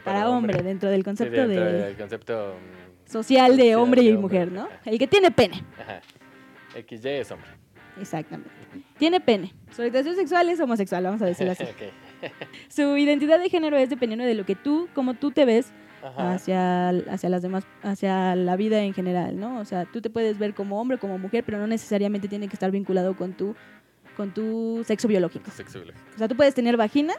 [0.04, 4.16] Para hombre, dentro del Sí, concepto dentro de del concepto mm, social de hombre y
[4.18, 4.68] mujer, ¿no?
[4.86, 5.64] El que tiene pene.
[5.80, 6.02] Ajá.
[6.88, 7.50] XY es hombre.
[8.00, 8.50] Exactamente.
[8.98, 9.54] Tiene pene.
[9.76, 11.64] Su orientación sexual es homosexual, vamos a decirlo así.
[12.22, 12.30] Ok.
[12.70, 15.72] Su identidad de género es dependiendo de lo que tú, como tú te ves
[16.04, 16.34] Ajá.
[16.34, 19.60] hacia, hacia las demás, hacia la vida en general, ¿no?
[19.60, 22.48] O sea, tú te puedes ver como hombre o como mujer, pero no necesariamente tiene
[22.48, 23.56] que estar vinculado con tu,
[24.16, 25.50] con tu sexo biológico.
[25.50, 26.06] Sexo biológico.
[26.14, 27.16] O sea, tú puedes tener vagina,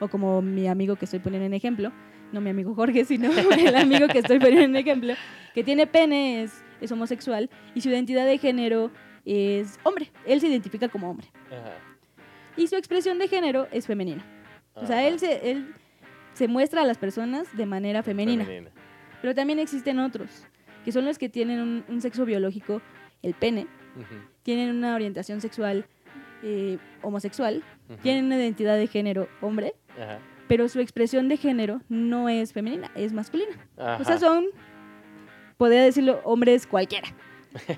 [0.00, 1.92] o como mi amigo que estoy poniendo en ejemplo,
[2.32, 5.14] no mi amigo Jorge, sino el amigo que estoy poniendo en ejemplo,
[5.54, 8.90] que tiene pene, es, es homosexual, y su identidad de género
[9.24, 10.10] es hombre.
[10.26, 11.28] Él se identifica como hombre.
[11.46, 11.74] Ajá.
[12.56, 14.24] Y su expresión de género es femenina.
[14.74, 15.74] O sea, él se, él
[16.34, 18.46] se muestra a las personas de manera femenina.
[19.20, 20.46] Pero también existen otros,
[20.84, 22.82] que son los que tienen un, un sexo biológico,
[23.22, 23.66] el pene,
[24.42, 25.86] tienen una orientación sexual
[26.42, 27.62] eh, homosexual,
[28.02, 30.18] tienen una identidad de género hombre, Ajá.
[30.48, 33.52] pero su expresión de género no es femenina, es masculina.
[33.78, 33.98] Ajá.
[34.00, 34.44] O sea, son,
[35.56, 37.08] podría decirlo, hombres cualquiera.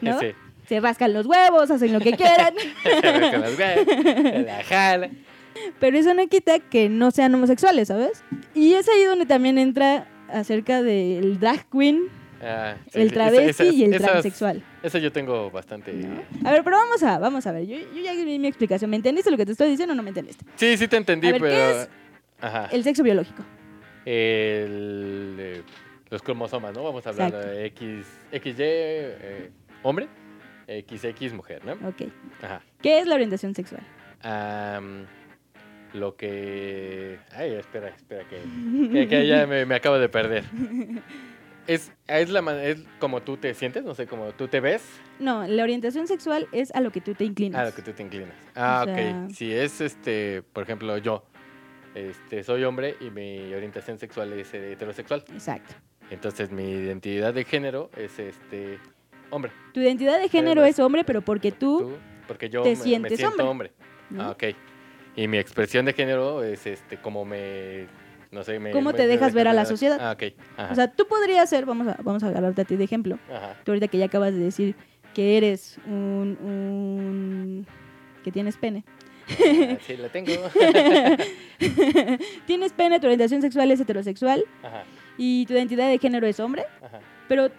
[0.01, 0.19] ¿no?
[0.21, 0.29] Sí.
[0.69, 2.53] Se rascan los huevos, hacen lo que quieran,
[2.83, 3.87] Con las ganas,
[4.45, 5.11] la jala.
[5.79, 8.25] pero eso no quita que no sean homosexuales, ¿sabes?
[8.53, 12.09] Y es ahí donde también entra acerca del drag queen,
[12.43, 14.63] Ah, sí, el travesti esa- esa- y el esas- transexual.
[14.83, 15.93] Eso yo tengo bastante.
[15.93, 16.21] ¿no?
[16.49, 17.67] A ver, pero vamos a, vamos a ver.
[17.67, 18.91] Yo, yo ya di mi explicación.
[18.91, 20.45] ¿Me entendiste lo que te estoy diciendo o no me entendiste?
[20.57, 21.81] Sí, sí te entendí, A ver, ¿qué pero.
[21.81, 21.89] es
[22.47, 22.69] Ajá.
[22.73, 23.43] El sexo biológico.
[24.05, 25.63] El, eh,
[26.11, 26.85] los cromosomas, ¿no?
[26.85, 29.51] Vamos a hablar de X, XY, eh,
[29.83, 30.07] hombre,
[30.69, 31.73] XX, mujer, ¿no?
[31.89, 32.03] Ok.
[32.43, 32.63] Ajá.
[32.81, 33.83] ¿Qué es la orientación sexual?
[35.93, 37.19] Lo que...
[37.33, 38.37] Ay, espera, espera, que,
[38.93, 40.45] que, que ya me, me acabo de perder.
[41.67, 44.83] Es, es, la, es como tú te sientes, no sé, como tú te ves,
[45.19, 47.61] No, la orientación sexual es a lo que tú te inclinas.
[47.61, 48.35] a lo que tú te inclinas.
[48.55, 49.31] Ah, O sea- ok.
[49.33, 51.25] Si es, este, por ejemplo, yo,
[51.97, 55.25] este, soy hombre y mi orientación sexual es eh, heterosexual.
[55.33, 55.75] Exacto.
[56.11, 58.79] Entonces mi identidad de género es este
[59.31, 59.51] hombre.
[59.73, 61.93] Tu identidad de género Además, es hombre, pero porque tú, Tú,
[62.29, 63.73] porque yo te me, me sientes siento hombre.
[64.11, 64.23] hombre.
[64.23, 64.45] Ah, ok.
[65.17, 67.87] Y mi expresión de género es este como me
[68.31, 69.99] no sé, me ¿Cómo me- te dejas ver a la sociedad?
[70.01, 70.35] Ah, ok.
[70.59, 70.73] Ajá.
[70.73, 73.19] o sea, tú podrías ser, vamos a, vamos a agarrarte a ti de ejemplo.
[73.33, 73.57] Ajá.
[73.65, 74.75] Tú ahorita que ya acabas de decir
[75.15, 77.67] que eres un, un
[78.23, 78.85] que tienes pene.
[79.29, 80.33] Ah, sí, la tengo.
[82.47, 84.85] tienes pene, tu orientación sexual es heterosexual Ajá.
[85.19, 87.01] y tu identidad de género es hombre, Ajá.
[87.29, 87.51] pero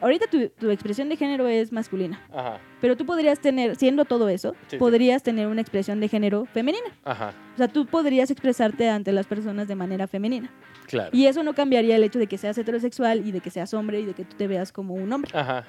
[0.00, 2.20] ahorita tu, tu expresión de género es masculina.
[2.32, 2.58] Ajá.
[2.80, 4.76] Pero tú podrías tener, siendo todo eso, Sí, sí.
[4.78, 6.86] podrías tener una expresión de género femenina.
[7.04, 7.32] Ajá.
[7.54, 10.50] O sea, tú podrías expresarte ante las personas de manera femenina.
[10.88, 11.10] Claro.
[11.12, 14.00] Y eso no cambiaría el hecho de que seas heterosexual y de que seas hombre
[14.00, 15.30] y de que tú te veas como un hombre.
[15.34, 15.64] Ajá.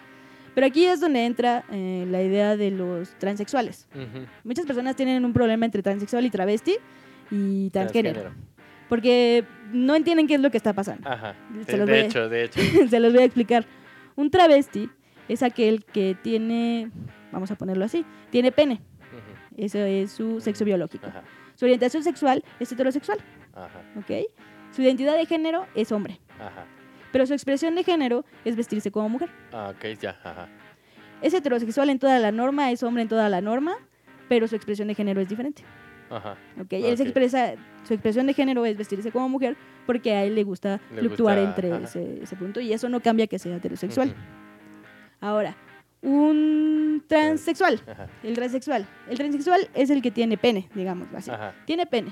[0.56, 3.88] Pero aquí es donde entra eh, la idea de los transexuales.
[3.95, 4.26] Ujú.
[4.43, 6.76] Muchas personas tienen un problema entre transexual y travesti
[7.32, 8.22] y transgénero.
[8.22, 8.54] Transgénero.
[8.89, 11.10] Porque no entienden qué es lo que está pasando.
[11.10, 11.36] Ajá.
[11.66, 12.60] Se los voy de a- hecho, de hecho.
[12.89, 13.66] Se los voy a explicar.
[14.16, 14.89] Un travesti
[15.28, 16.91] es aquel que tiene,
[17.32, 18.74] vamos a ponerlo así, tiene pene.
[18.76, 19.64] Ujú.
[19.66, 21.08] Eso es su sexo biológico.
[21.08, 21.24] Ajá.
[21.56, 23.18] Su orientación sexual es heterosexual,
[23.56, 23.82] Ajá.
[23.97, 24.28] ¿ok?
[24.72, 26.66] Su identidad de género es hombre, Ajá.
[27.14, 29.30] Pero su expresión de género es vestirse como mujer.
[29.53, 30.20] Ah, ok, ya.
[30.24, 30.49] Ajá.
[31.22, 33.76] Es heterosexual en toda la norma, es hombre en toda la norma,
[34.28, 35.64] pero su expresión de género es diferente.
[36.09, 36.36] Ajá.
[36.59, 36.74] ¿ok?
[36.74, 37.53] Él se expresa,
[37.88, 39.55] su expresión de género es vestirse como mujer
[39.86, 42.99] porque a él le gusta Le fluctuar gusta, entre ese, ese punto y eso no
[42.99, 44.14] cambia que sea heterosexual.
[45.22, 45.55] Ahora,
[46.01, 48.07] un transexual, Ajá.
[48.24, 48.86] el transexual.
[49.09, 51.32] El transexual es el que tiene pene, digamos así.
[51.32, 51.53] Ajá.
[51.66, 52.11] Tiene pene.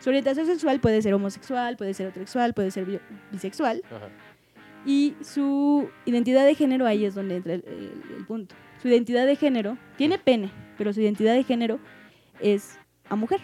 [0.00, 3.82] Su orientación sexual puede ser homosexual, puede ser heterosexual, puede ser bi- bisexual.
[3.86, 4.08] Ajá.
[4.86, 8.54] Y su identidad de género, ahí es donde entra el, el- el punto.
[8.80, 11.78] Su identidad de género tiene pene, pero su identidad de género
[12.40, 12.78] es
[13.08, 13.40] a mujer.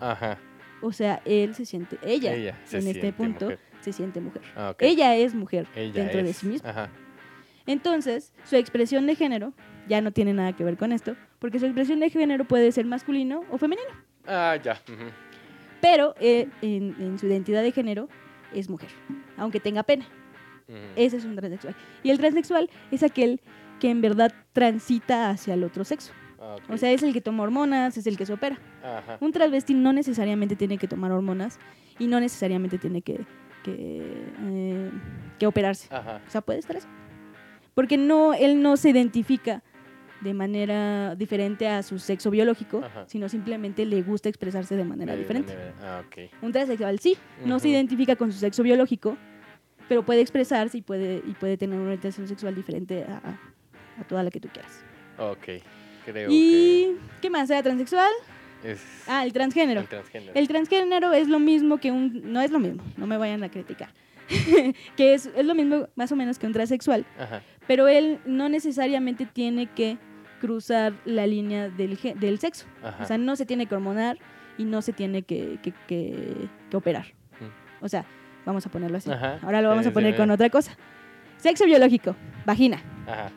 [0.00, 0.38] Ajá.
[0.82, 3.58] O sea, él se siente, ella, Ella se en este punto, mujer.
[3.82, 4.40] se siente mujer.
[4.56, 4.74] Ah.
[4.78, 6.70] Ella es mujer Ella dentro de sí misma.
[6.70, 6.88] Ajá.
[7.66, 9.52] Entonces, su expresión de género
[9.86, 12.86] ya no tiene nada que ver con esto, porque su expresión de género puede ser
[12.86, 13.90] masculino o femenino,
[14.26, 14.80] Ah, ya.
[15.82, 18.08] pero eh, en, en su identidad de género
[18.54, 18.88] es mujer,
[19.36, 20.06] aunque tenga pene.
[20.96, 21.74] Ese es un transexual.
[22.02, 23.40] Y el transexual es aquel
[23.80, 26.12] que en verdad transita hacia el otro sexo.
[26.40, 26.56] Ah.
[26.68, 28.58] O sea, es el que toma hormonas, es el que se opera.
[28.82, 29.18] Ajá.
[29.20, 31.58] Un travesti no necesariamente tiene que tomar hormonas
[31.98, 33.20] y no necesariamente tiene que,
[33.62, 33.74] que,
[34.42, 34.90] eh,
[35.38, 35.88] que operarse.
[35.94, 36.20] Ajá.
[36.26, 36.86] O sea, puede estar así.
[37.74, 39.62] Porque no, él no se identifica
[40.20, 43.04] de manera diferente a su sexo biológico, Ajá.
[43.06, 45.54] sino simplemente le gusta expresarse de manera De diferente.
[45.54, 46.02] manera- Ah.
[46.42, 47.16] Un transexual sí,
[47.46, 49.16] no se identifica con su sexo biológico,
[49.90, 53.16] pero puede expresarse y puede, y puede tener una orientación sexual diferente a,
[53.98, 54.84] a- toda la que tú quieras.
[55.18, 55.60] Ok.
[56.06, 57.50] Creo ¿Y qué más?
[57.50, 58.08] ¿Era transexual?
[58.62, 59.80] es Ah, el transgénero.
[59.80, 60.32] el transgénero.
[60.34, 62.32] El transgénero es lo mismo que un...
[62.32, 63.90] No es lo mismo, no me vayan a criticar.
[64.96, 67.42] que es, es lo mismo más o menos que un transexual, Ajá.
[67.66, 69.98] pero él no necesariamente tiene que
[70.40, 72.64] cruzar la línea del, del sexo.
[72.82, 73.02] Ajá.
[73.02, 74.18] O sea, no se tiene que hormonar
[74.56, 77.06] y no se tiene que, que- que- que operar.
[77.82, 78.04] O sea,
[78.46, 79.10] vamos a ponerlo así.
[79.10, 79.38] Ajá.
[79.42, 80.76] Ahora lo vamos Sí, a poner sí, con otra cosa.
[81.38, 82.14] Sexo biológico,
[82.44, 83.30] vagina, Ajá.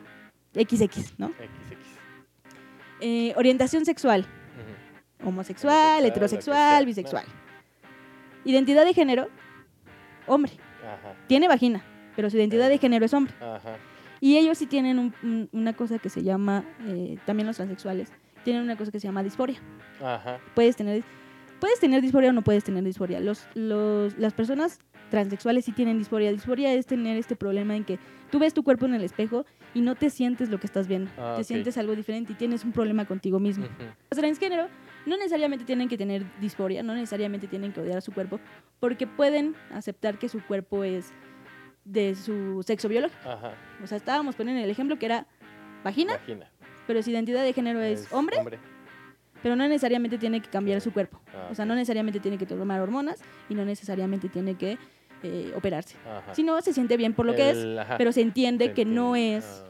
[0.54, 1.28] XX, ¿no?
[1.28, 1.38] XX.
[3.00, 4.26] Eh, orientación sexual,
[5.24, 7.24] homosexual, heterosexual, bisexual.
[8.44, 9.28] Identidad de género,
[10.26, 10.52] hombre.
[10.82, 11.14] Ajá.
[11.26, 11.82] Tiene vagina,
[12.14, 13.34] pero su identidad de género es hombre.
[13.40, 13.76] Ajá.
[14.20, 18.12] Y ellos sí tienen un- un- una cosa que se llama, eh, también los transexuales,
[18.44, 19.58] tienen una cosa que se llama disforia.
[20.02, 20.38] Ajá.
[20.54, 21.02] Puedes tener,
[21.60, 23.20] puedes tener disforia o no puedes tener disforia.
[23.20, 24.78] Los, los, las personas
[25.14, 26.32] transexuales sí tienen disforia.
[26.32, 28.00] Disforia es tener este problema en que
[28.32, 31.08] tú ves tu cuerpo en el espejo y no te sientes lo que estás viendo.
[31.16, 33.64] Ah, te sientes algo diferente y tienes un problema contigo mismo.
[33.66, 33.84] Ujú.
[34.10, 34.66] Los transgénero
[35.06, 38.40] no necesariamente tienen que tener disforia, no necesariamente tienen que odiar a su cuerpo,
[38.80, 41.12] porque pueden aceptar que su cuerpo es
[41.84, 43.28] de su sexo biológico.
[43.28, 43.52] Ajá.
[43.84, 45.28] O sea, estábamos poniendo el ejemplo que era
[45.84, 46.50] vagina, Vagina.
[46.88, 48.38] pero su identidad de género es, hombre,
[49.44, 51.20] pero no necesariamente tiene que cambiar su cuerpo.
[51.34, 54.78] Ah, O sea, no necesariamente tiene que tomar hormonas y no necesariamente tiene que
[55.24, 55.96] eh, operarse.
[56.06, 56.34] Ajá.
[56.34, 57.96] Si no, se siente bien por lo que es, ajá.
[57.98, 59.64] pero se entiende Se que no es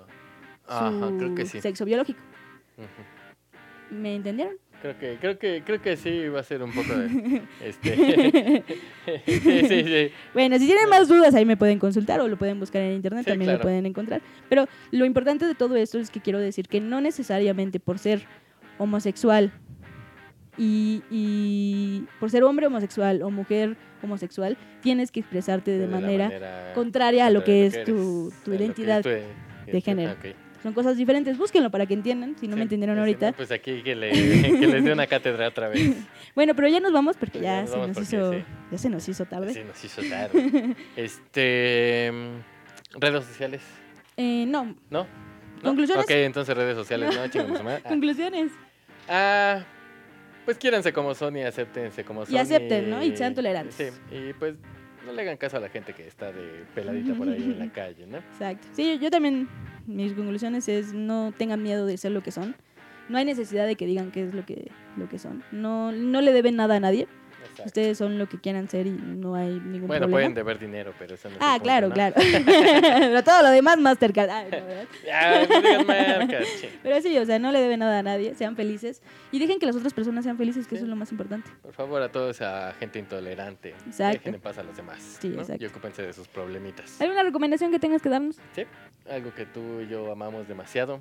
[0.67, 0.91] Ah.
[0.99, 1.61] su Ajá, creo que sí.
[1.61, 2.19] sexo biológico.
[3.91, 4.55] ¿Me entendieron?
[4.83, 7.43] Creo que, creo que, creo que sí va a ser un poco de.
[7.65, 8.65] este.
[9.25, 10.11] sí, sí, sí.
[10.35, 10.91] Bueno, si tienen Sí.
[10.91, 13.59] más dudas ahí me pueden consultar o lo pueden buscar en internet, Sí, también claro.
[13.59, 14.21] lo pueden encontrar.
[14.49, 18.27] Pero lo importante de todo esto es que quiero decir que no necesariamente por ser
[18.79, 19.53] homosexual
[20.59, 27.27] y, y por ser hombre homosexual o mujer homosexual tienes que expresarte de, manera, contraria
[27.27, 29.25] a lo que es tu- que identidad es
[29.67, 30.15] tu- de género.
[30.63, 33.33] Son cosas diferentes, búsquenlo para que entiendan, si no Sí, me entendieron ahorita.
[33.33, 34.11] no, pues aquí que, le,
[34.61, 35.95] que les dé una cátedra otra vez.
[36.35, 38.45] Bueno, pero ya nos vamos porque Ya ya, nos se vamos nos porque hizo, sí.
[38.73, 39.53] ya se nos hizo tarde.
[39.53, 40.75] Sí, nos hizo tarde.
[40.97, 42.11] Este.
[42.13, 43.61] mm, Redes sociales,
[44.17, 45.01] Eh, no, ¿no?
[45.01, 45.07] ¿No?
[45.63, 46.05] ¿Conclusiones?
[46.07, 47.23] Ok, entonces redes sociales, ¿no?
[47.23, 47.79] Ah.
[47.87, 48.51] conclusiones.
[49.09, 49.63] Ah,
[50.45, 52.37] pues quiéranse como son y acéptense como son.
[52.37, 53.03] acepten, ¿no?
[53.03, 53.75] Y sean tolerantes.
[53.75, 54.55] Sí, y pues
[55.07, 57.73] no le hagan caso a la gente que está de peladita por ahí en la
[57.73, 58.19] calle, ¿no?
[58.19, 58.67] Exacto.
[58.73, 59.49] Sí, yo, yo también,
[59.87, 62.55] mis conclusiones es no tengan miedo de ser lo que son.
[63.09, 65.45] No hay necesidad de que digan qué es lo que, lo que son.
[65.53, 67.07] No, no le deben nada a nadie.
[67.55, 67.69] Exacto.
[67.69, 70.11] Ustedes son lo que quieran ser y no hay ningún Bueno, problema.
[70.11, 71.95] pueden deber dinero, pero eso no Ah, claro, ¿no?
[71.95, 72.15] claro.
[72.45, 74.29] Pero todo lo demás, Mastercard.
[74.31, 74.85] Ay, no, ¿verdad?
[75.07, 75.47] Ya,
[76.19, 76.47] marcas.
[76.83, 78.35] Pero sí, o sea, no le deben nada a nadie.
[78.35, 79.03] Sean felices.
[79.33, 80.77] Y dejen que las otras personas sean felices, que Sí.
[80.77, 81.51] eso es lo más importante.
[81.63, 83.71] Por favor, a toda esa gente intolerante.
[83.87, 84.19] Exacto.
[84.19, 85.19] Dejen en paz a los demás.
[85.21, 85.41] Sí, ¿no?
[85.41, 85.63] exacto.
[85.63, 87.01] Y ocúpense de sus problemitas.
[87.01, 88.37] ¿Alguna recomendación que tengas que darnos?
[88.55, 88.65] Sí,
[89.11, 90.99] algo que tú y yo amamos demasiado.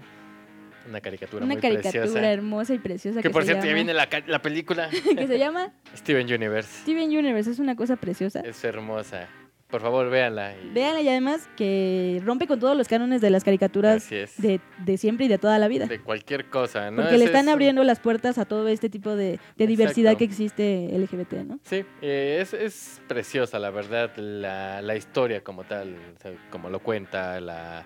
[0.88, 2.32] Una caricatura Una muy caricatura preciosa.
[2.32, 4.90] hermosa y preciosa Que que, por cierto, ya viene la, la película.
[5.18, 6.82] que se llama Steven Universe.
[6.82, 7.50] Steven Universe.
[7.52, 8.42] Es una cosa preciosa.
[8.42, 9.28] Es hermosa.
[9.70, 10.54] por favor, véanla.
[10.56, 14.98] y- Véanla y además que rompe con todos los cánones de las caricaturas de, de
[14.98, 15.88] siempre y de toda la vida.
[15.88, 17.02] De cualquier cosa, ¿no?
[17.02, 20.26] Porque le están es- abriendo las puertas a todo este tipo de, de diversidad que
[20.26, 21.60] existe LGBT, ¿no?
[21.64, 26.70] Sí, eh, es, es preciosa, la verdad, la, la historia como tal, o sea, como
[26.70, 27.84] lo cuenta, la,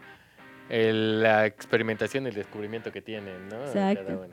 [0.69, 3.63] el- la experimentación y el descubrimiento que tienen, ¿no?
[3.65, 4.27] Exacto.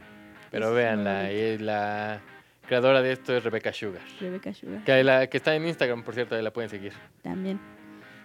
[0.51, 2.21] Pero Es véanla, y la
[2.67, 4.03] creadora de esto es Rebecca Sugar.
[4.21, 6.93] Rebecca Sugar Que, la, que está en Instagram, por cierto, ahí la pueden seguir.
[7.23, 7.59] también.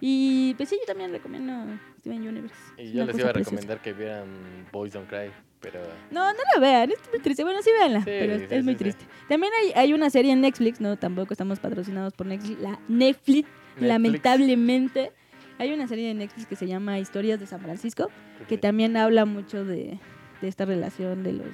[0.01, 1.51] Y pues sí, yo también recomiendo
[1.99, 2.55] Steven Universe.
[2.78, 3.49] Y yo les iba a preciosa.
[3.57, 4.28] recomendar que vieran
[4.72, 5.30] Boys Don't Cry,
[5.60, 5.82] pero...
[6.10, 7.43] No, no la vean, es muy triste.
[7.43, 9.05] Bueno, sí véanla, Sí, pero es, sí, es muy sí, triste.
[9.28, 13.49] También hay, hay una serie en Netflix, no, tampoco estamos patrocinados por Netflix, la Netflix,
[13.78, 15.12] lamentablemente.
[15.60, 18.10] Hay una serie de Netflix que se llama Historias de San Francisco,
[18.47, 19.99] que también habla mucho de,
[20.41, 21.47] de esta relación de los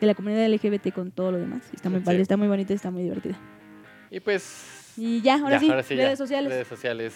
[0.00, 1.62] de la comunidad LGBT con todo lo demás.
[1.72, 2.04] Está muy Sí.
[2.06, 3.38] padre, está muy bonita, está muy divertida.
[4.10, 4.92] Y pues...
[4.96, 6.52] Y ya, ahora ya, sí, redes sociales.
[6.52, 7.14] Redes sociales.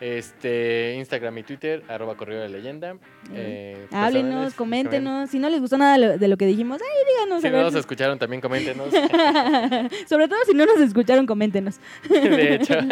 [0.00, 2.96] Este, Instagram y Twitter, arroba correo de leyenda.
[3.32, 5.30] Eh, Háblenos, personales, coméntenos.
[5.30, 7.40] Si no les gustó nada de lo, de lo que dijimos, ay, díganos.
[7.40, 7.66] Si a no ver.
[7.66, 8.88] nos escucharon, también coméntenos.
[10.08, 11.76] Sobre todo si no nos escucharon, coméntenos.
[12.08, 12.74] de hecho.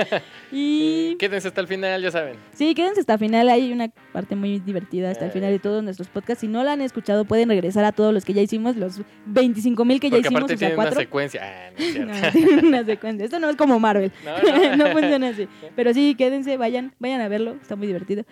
[0.55, 2.37] Y Quédense hasta el final, ya saben.
[2.53, 3.49] sí, quédense hasta el final.
[3.49, 6.43] Hay una parte muy divertida hasta el Eh, final de todos nuestros podcasts.
[6.43, 9.85] Si no la han escuchado, pueden regresar a todos los que ya hicimos, los 25
[9.87, 11.01] mil que ya Porque hicimos, aparte o sea, una cuatro.
[11.01, 11.41] secuencia.
[11.43, 12.13] Ah, no es cierto.
[12.13, 13.25] No, tiene una secuencia.
[13.25, 14.13] Esto no es como Marvel.
[14.25, 14.77] No, no.
[14.77, 15.49] no funciona así.
[15.75, 17.57] Pero sí, quédense, vayan, vayan a verlo.
[17.61, 18.25] Está muy divertido.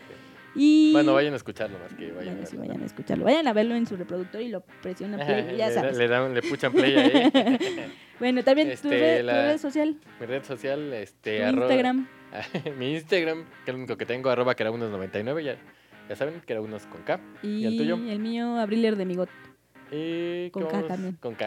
[0.55, 2.69] Y Bueno, vayan a escucharlo más que vayan Bueno, a sí, verlo.
[2.69, 3.25] vayan a escucharlo.
[3.25, 5.97] Vayan a verlo en su reproductor y lo presionan play, ya sabes.
[5.97, 7.31] le dan, le puchan play ahí.
[8.21, 12.07] Bueno, también tu, Este, red, tu red social, Mi red social, este, arroba- Instagram.
[12.79, 15.57] mi Instagram, que es lo único que tengo, arroba que era unos 99, ya,
[16.09, 17.19] ya saben, que era unos con K.
[17.43, 17.97] Y, el tuyo?
[17.97, 19.31] mío, Abriler de Migot.
[19.93, 21.17] Y Con ¿qué K también.
[21.21, 21.47] Con K.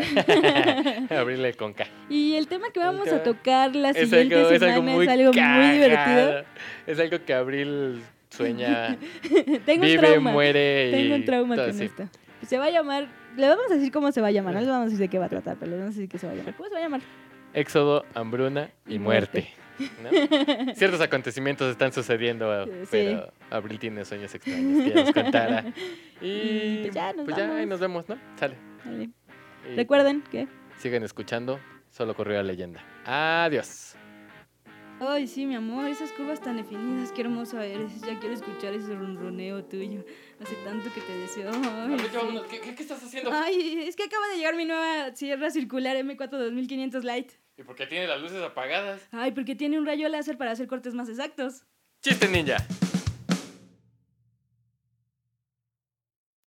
[1.19, 1.85] Abrirle con K.
[2.09, 4.83] Y el tema que vamos tema- a tocar la Es siguiente algo, es semana algo
[4.91, 6.43] muy es algo muy divertido.
[6.87, 8.97] Es algo que Abril sueña,
[9.65, 10.31] Tengo un vive, trauma.
[10.31, 12.09] muere y Tengo un trauma todo con esto.
[12.47, 14.67] Se va a llamar, le vamos a decir cómo se va a llamar, no le
[14.67, 16.27] vamos a decir de qué va a tratar, pero le vamos a decir qué se
[16.27, 16.53] va a llamar.
[16.55, 17.01] ¿Cómo se va a llamar?
[17.53, 19.47] Éxodo, hambruna y, Y muerte.
[20.01, 20.09] ¿No?
[20.75, 22.87] Ciertos acontecimientos están sucediendo, Sí.
[22.91, 25.65] pero Abril tiene sueños extraños que ya nos contara.
[26.21, 28.17] Y, pues ya, nos pues ya, ahí nos vemos, ¿no?
[28.39, 28.55] Sale.
[28.85, 29.09] Vale.
[29.69, 30.47] Y Recuerden que...
[30.77, 31.59] Sigan escuchando,
[31.89, 32.81] solo corrió la leyenda.
[33.05, 33.95] Adiós.
[35.01, 37.99] Ay, sí, mi amor, esas curvas tan definidas, qué hermoso eres.
[38.01, 40.05] Ya quiero escuchar ese ronroneo tuyo.
[40.41, 41.51] Hace tanto que te deseo.
[41.53, 42.07] Ay, sí.
[42.49, 43.31] ¿Qué, qué, qué estás haciendo?
[43.33, 47.33] Ay, es que acaba de llegar mi nueva sierra circular M4 2500 Lite.
[47.57, 49.01] ¿Y por qué tiene las luces apagadas?
[49.11, 51.63] Ay, porque tiene un rayo láser para hacer cortes más exactos.
[52.01, 52.57] Chiste ninja.